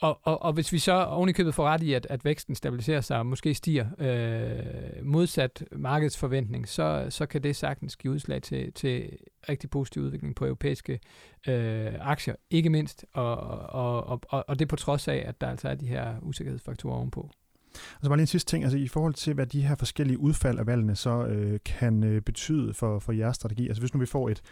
og, 0.03 0.21
og, 0.23 0.43
og 0.43 0.53
hvis 0.53 0.73
vi 0.73 0.79
så 0.79 1.05
ovenikøbet 1.05 1.55
får 1.55 1.69
ret 1.69 1.83
i, 1.83 1.93
at, 1.93 2.07
at 2.11 2.25
væksten 2.25 2.55
stabiliserer 2.55 3.01
sig 3.01 3.19
og 3.19 3.27
måske 3.27 3.55
stiger 3.55 3.87
øh, 3.99 5.07
modsat 5.07 5.65
markedsforventning, 5.73 6.69
så, 6.69 7.07
så 7.11 7.27
kan 7.27 7.43
det 7.43 7.57
sagtens 7.57 7.97
give 7.97 8.13
udslag 8.13 8.43
til, 8.43 8.73
til 8.73 9.19
rigtig 9.49 9.71
positiv 9.71 10.03
udvikling 10.03 10.35
på 10.35 10.45
europæiske 10.45 11.01
øh, 11.49 11.93
aktier, 12.01 12.35
ikke 12.51 12.71
mindst, 12.71 13.05
og, 13.13 13.37
og, 13.37 14.05
og, 14.07 14.21
og, 14.29 14.45
og 14.49 14.59
det 14.59 14.69
på 14.69 14.77
trods 14.77 15.09
af, 15.09 15.25
at 15.27 15.41
der 15.41 15.47
altså 15.47 15.69
er 15.69 15.75
de 15.75 15.87
her 15.87 16.15
usikkerhedsfaktorer 16.23 16.97
ovenpå. 16.97 17.31
Og 17.75 17.99
så 18.03 18.09
bare 18.09 18.17
lige 18.17 18.23
en 18.23 18.27
sidste 18.27 18.51
ting, 18.51 18.65
altså 18.65 18.79
i 18.79 18.89
forhold 18.89 19.15
til, 19.15 19.35
hvad 19.35 19.47
de 19.47 19.63
her 19.63 19.77
forskellige 19.77 20.19
udfald 20.19 20.59
af 20.59 20.67
valgene 20.67 20.97
så 20.97 21.25
øh, 21.27 21.61
kan 21.65 22.05
øh, 22.05 22.23
betyde 22.23 22.75
for, 22.75 22.99
for 22.99 23.13
jeres 23.13 23.37
strategi. 23.37 23.69
Altså 23.69 23.81
hvis 23.81 23.95
nu 23.95 24.01
vi 24.01 24.07
får 24.07 24.29
et, 24.29 24.43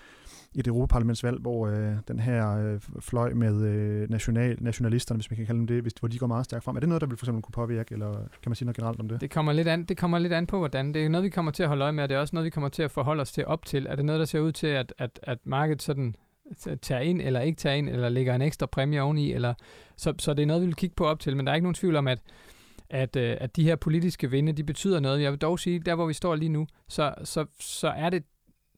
et 0.54 0.66
Europaparlamentsvalg, 0.66 1.40
hvor 1.40 1.66
øh, 1.66 1.96
den 2.08 2.20
her 2.20 2.56
øh, 2.56 2.80
fløj 3.00 3.32
med 3.32 3.62
øh, 3.62 4.10
national, 4.10 4.56
nationalisterne, 4.60 5.18
hvis 5.18 5.30
man 5.30 5.36
kan 5.36 5.46
kalde 5.46 5.58
dem 5.58 5.66
det, 5.66 5.82
hvis, 5.82 5.92
hvor 5.92 6.08
de 6.08 6.18
går 6.18 6.26
meget 6.26 6.44
stærkt 6.44 6.64
frem. 6.64 6.76
Er 6.76 6.80
det 6.80 6.88
noget, 6.88 7.00
der 7.00 7.06
vil 7.06 7.16
for 7.16 7.24
eksempel 7.24 7.42
kunne 7.42 7.52
påvirke, 7.52 7.92
eller 7.92 8.12
kan 8.12 8.50
man 8.50 8.54
sige 8.54 8.66
noget 8.66 8.76
generelt 8.76 9.00
om 9.00 9.08
det? 9.08 9.20
Det 9.20 9.30
kommer 9.30 9.52
lidt 9.52 9.68
an, 9.68 9.84
det 9.84 9.96
kommer 9.96 10.18
lidt 10.18 10.32
an 10.32 10.46
på, 10.46 10.58
hvordan. 10.58 10.94
Det 10.94 11.04
er 11.04 11.08
noget, 11.08 11.24
vi 11.24 11.30
kommer 11.30 11.52
til 11.52 11.62
at 11.62 11.68
holde 11.68 11.82
øje 11.82 11.92
med, 11.92 12.02
og 12.02 12.08
det 12.08 12.14
er 12.14 12.18
også 12.18 12.36
noget, 12.36 12.44
vi 12.44 12.50
kommer 12.50 12.68
til 12.68 12.82
at 12.82 12.90
forholde 12.90 13.20
os 13.20 13.32
til 13.32 13.46
op 13.46 13.64
til. 13.64 13.86
Er 13.86 13.96
det 13.96 14.04
noget, 14.04 14.18
der 14.18 14.24
ser 14.24 14.40
ud 14.40 14.52
til, 14.52 14.66
at, 14.66 14.94
at, 14.98 15.20
at 15.22 15.38
markedet 15.44 15.82
sådan 15.82 16.14
tager 16.82 17.00
ind 17.00 17.20
eller 17.20 17.40
ikke 17.40 17.56
tager 17.56 17.76
ind, 17.76 17.88
eller 17.88 18.08
lægger 18.08 18.34
en 18.34 18.42
ekstra 18.42 18.66
præmie 18.66 19.02
oveni, 19.02 19.32
eller, 19.32 19.54
så, 19.96 20.14
så 20.18 20.34
det 20.34 20.42
er 20.42 20.46
noget, 20.46 20.62
vi 20.62 20.66
vil 20.66 20.76
kigge 20.76 20.94
på 20.96 21.06
op 21.06 21.20
til, 21.20 21.36
men 21.36 21.46
der 21.46 21.52
er 21.52 21.56
ikke 21.56 21.64
nogen 21.64 21.74
tvivl 21.74 21.96
om, 21.96 22.08
at 22.08 22.18
at, 22.90 23.16
øh, 23.16 23.36
at 23.40 23.56
de 23.56 23.64
her 23.64 23.76
politiske 23.76 24.30
vinde, 24.30 24.52
de 24.52 24.64
betyder 24.64 25.00
noget. 25.00 25.22
Jeg 25.22 25.32
vil 25.32 25.40
dog 25.40 25.58
sige, 25.58 25.78
der 25.78 25.94
hvor 25.94 26.06
vi 26.06 26.12
står 26.12 26.34
lige 26.34 26.48
nu, 26.48 26.66
så, 26.88 27.14
så, 27.24 27.46
så 27.60 27.88
er 27.88 28.10
det, 28.10 28.24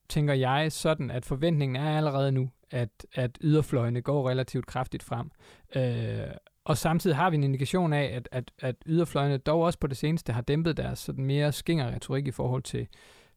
tænker 0.08 0.34
jeg, 0.34 0.72
sådan, 0.72 1.10
at 1.10 1.24
forventningen 1.24 1.76
er 1.76 1.96
allerede 1.96 2.32
nu, 2.32 2.50
at, 2.70 3.06
at 3.14 3.38
yderfløjene 3.40 4.02
går 4.02 4.28
relativt 4.28 4.66
kraftigt 4.66 5.02
frem. 5.02 5.30
Øh, 5.76 6.34
og 6.64 6.78
samtidig 6.78 7.16
har 7.16 7.30
vi 7.30 7.36
en 7.36 7.44
indikation 7.44 7.92
af, 7.92 8.12
at, 8.14 8.28
at, 8.32 8.50
at 8.58 8.76
yderfløjene 8.86 9.38
dog 9.38 9.62
også 9.62 9.78
på 9.78 9.86
det 9.86 9.96
seneste 9.96 10.32
har 10.32 10.40
dæmpet 10.40 10.76
deres 10.76 10.98
sådan 10.98 11.24
mere 11.24 11.52
skinger 11.52 11.94
retorik 11.94 12.26
i 12.26 12.30
forhold 12.30 12.62
til, 12.62 12.86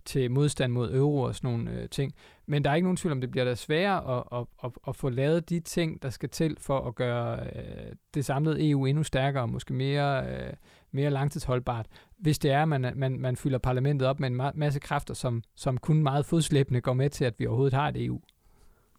til 0.05 0.31
modstand 0.31 0.73
mod 0.73 0.93
euro 0.95 1.21
og 1.21 1.35
sådan 1.35 1.49
nogle 1.49 1.71
øh, 1.71 1.89
ting. 1.89 2.13
Men 2.45 2.63
der 2.63 2.69
er 2.69 2.75
ikke 2.75 2.85
nogen 2.85 2.97
tvivl 2.97 3.11
om, 3.11 3.21
det 3.21 3.31
bliver 3.31 3.45
da 3.45 3.55
sværere 3.55 4.17
at, 4.17 4.23
at, 4.39 4.45
at, 4.63 4.71
at 4.87 4.95
få 4.95 5.09
lavet 5.09 5.49
de 5.49 5.59
ting, 5.59 6.01
der 6.01 6.09
skal 6.09 6.29
til 6.29 6.57
for 6.59 6.87
at 6.87 6.95
gøre 6.95 7.39
øh, 7.55 7.91
det 8.13 8.25
samlede 8.25 8.69
EU 8.69 8.85
endnu 8.85 9.03
stærkere 9.03 9.43
og 9.43 9.49
måske 9.49 9.73
mere, 9.73 10.25
øh, 10.27 10.53
mere 10.91 11.09
langtidsholdbart, 11.09 11.85
hvis 12.17 12.39
det 12.39 12.51
er, 12.51 12.61
at 12.61 12.67
man, 12.67 12.93
man, 12.95 13.19
man 13.19 13.35
fylder 13.35 13.57
parlamentet 13.57 14.07
op 14.07 14.19
med 14.19 14.27
en 14.27 14.41
masse 14.55 14.79
kræfter, 14.79 15.13
som, 15.13 15.43
som 15.55 15.77
kun 15.77 16.03
meget 16.03 16.25
fodslæbende 16.25 16.81
går 16.81 16.93
med 16.93 17.09
til, 17.09 17.25
at 17.25 17.33
vi 17.37 17.45
overhovedet 17.45 17.73
har 17.73 17.89
et 17.89 18.05
EU. 18.05 18.21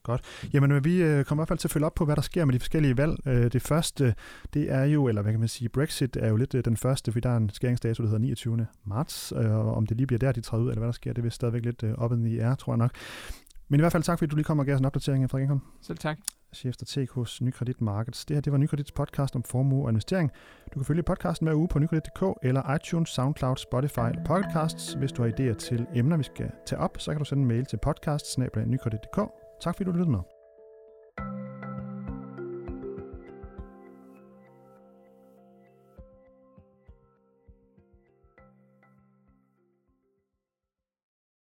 Godt. 0.07 0.48
Jamen, 0.52 0.72
øh, 0.72 0.85
vi 0.85 1.02
øh, 1.02 1.24
kommer 1.24 1.40
i 1.40 1.42
hvert 1.42 1.48
fald 1.48 1.59
til 1.59 1.68
at 1.68 1.72
følge 1.72 1.87
op 1.87 1.94
på, 1.94 2.05
hvad 2.05 2.16
der 2.16 2.22
sker 2.22 2.44
med 2.44 2.55
de 2.55 2.59
forskellige 2.59 2.96
valg. 2.96 3.16
Øh, 3.26 3.52
det 3.52 3.62
første, 3.62 4.14
det 4.55 4.72
er 4.72 4.85
jo, 4.85 5.09
eller 5.09 5.22
hvad 5.22 5.33
kan 5.33 5.40
man 5.40 5.48
sige, 5.48 5.68
Brexit 5.68 6.16
er 6.16 6.29
jo 6.29 6.37
lidt 6.37 6.52
den 6.52 6.76
første, 6.76 7.12
fordi 7.12 7.20
der 7.20 7.31
er 7.31 7.37
en 7.37 7.50
skæringsdato, 7.50 8.02
der 8.02 8.09
hedder 8.09 8.20
29. 8.20 8.66
marts, 8.85 9.33
og 9.33 9.74
om 9.74 9.87
det 9.87 9.96
lige 9.96 10.07
bliver 10.07 10.18
der, 10.18 10.33
de 10.33 10.40
træder 10.40 10.64
ud, 10.64 10.68
eller 10.68 10.81
hvad 10.81 10.87
der 10.87 10.92
sker, 10.92 11.12
det 11.12 11.24
vil 11.24 11.33
stadigvæk 11.33 11.64
lidt 11.64 11.85
op 11.98 12.12
i 12.26 12.38
er, 12.38 12.55
tror 12.55 12.72
jeg 12.72 12.79
nok. 12.79 12.90
Men 13.68 13.81
i 13.81 13.83
hvert 13.83 13.92
fald 13.92 14.02
tak, 14.02 14.18
fordi 14.18 14.31
du 14.31 14.37
lige 14.37 14.44
kom 14.44 14.59
og 14.59 14.66
gav 14.66 14.74
os 14.74 14.81
en 14.81 14.87
opdatering, 14.87 15.31
Frederik 15.31 15.42
Ingholm. 15.44 15.61
Selv 15.83 15.98
tak. 15.98 16.18
Chefstrateg 16.55 17.09
hos 17.12 17.42
Nykredit 17.42 17.81
Markets. 17.81 18.24
Det 18.24 18.37
her 18.37 18.40
det 18.40 18.52
var 18.52 18.59
Nykredits 18.59 18.92
podcast 18.92 19.37
om 19.37 19.42
formue 19.42 19.85
og 19.85 19.90
investering. 19.90 20.31
Du 20.74 20.79
kan 20.79 20.85
følge 20.85 21.02
podcasten 21.02 21.46
hver 21.46 21.55
uge 21.55 21.68
på 21.68 21.79
nykredit.dk 21.79 22.22
eller 22.42 22.74
iTunes, 22.74 23.09
SoundCloud, 23.09 23.57
Spotify 23.57 23.98
eller 23.98 24.24
Podcasts. 24.24 24.94
Hvis 24.94 25.12
du 25.12 25.22
har 25.22 25.31
idéer 25.31 25.55
til 25.55 25.87
emner, 25.94 26.16
vi 26.16 26.22
skal 26.22 26.50
tage 26.66 26.81
op, 26.81 26.96
så 26.98 27.11
kan 27.11 27.18
du 27.18 27.24
sende 27.24 27.42
en 27.42 27.48
mail 27.48 27.66
til 27.66 27.79
podcast 27.83 28.38
Tak 29.62 29.74
fordi 29.76 29.85
du 29.85 29.90
lyttede 29.90 30.11
med. 30.11 30.36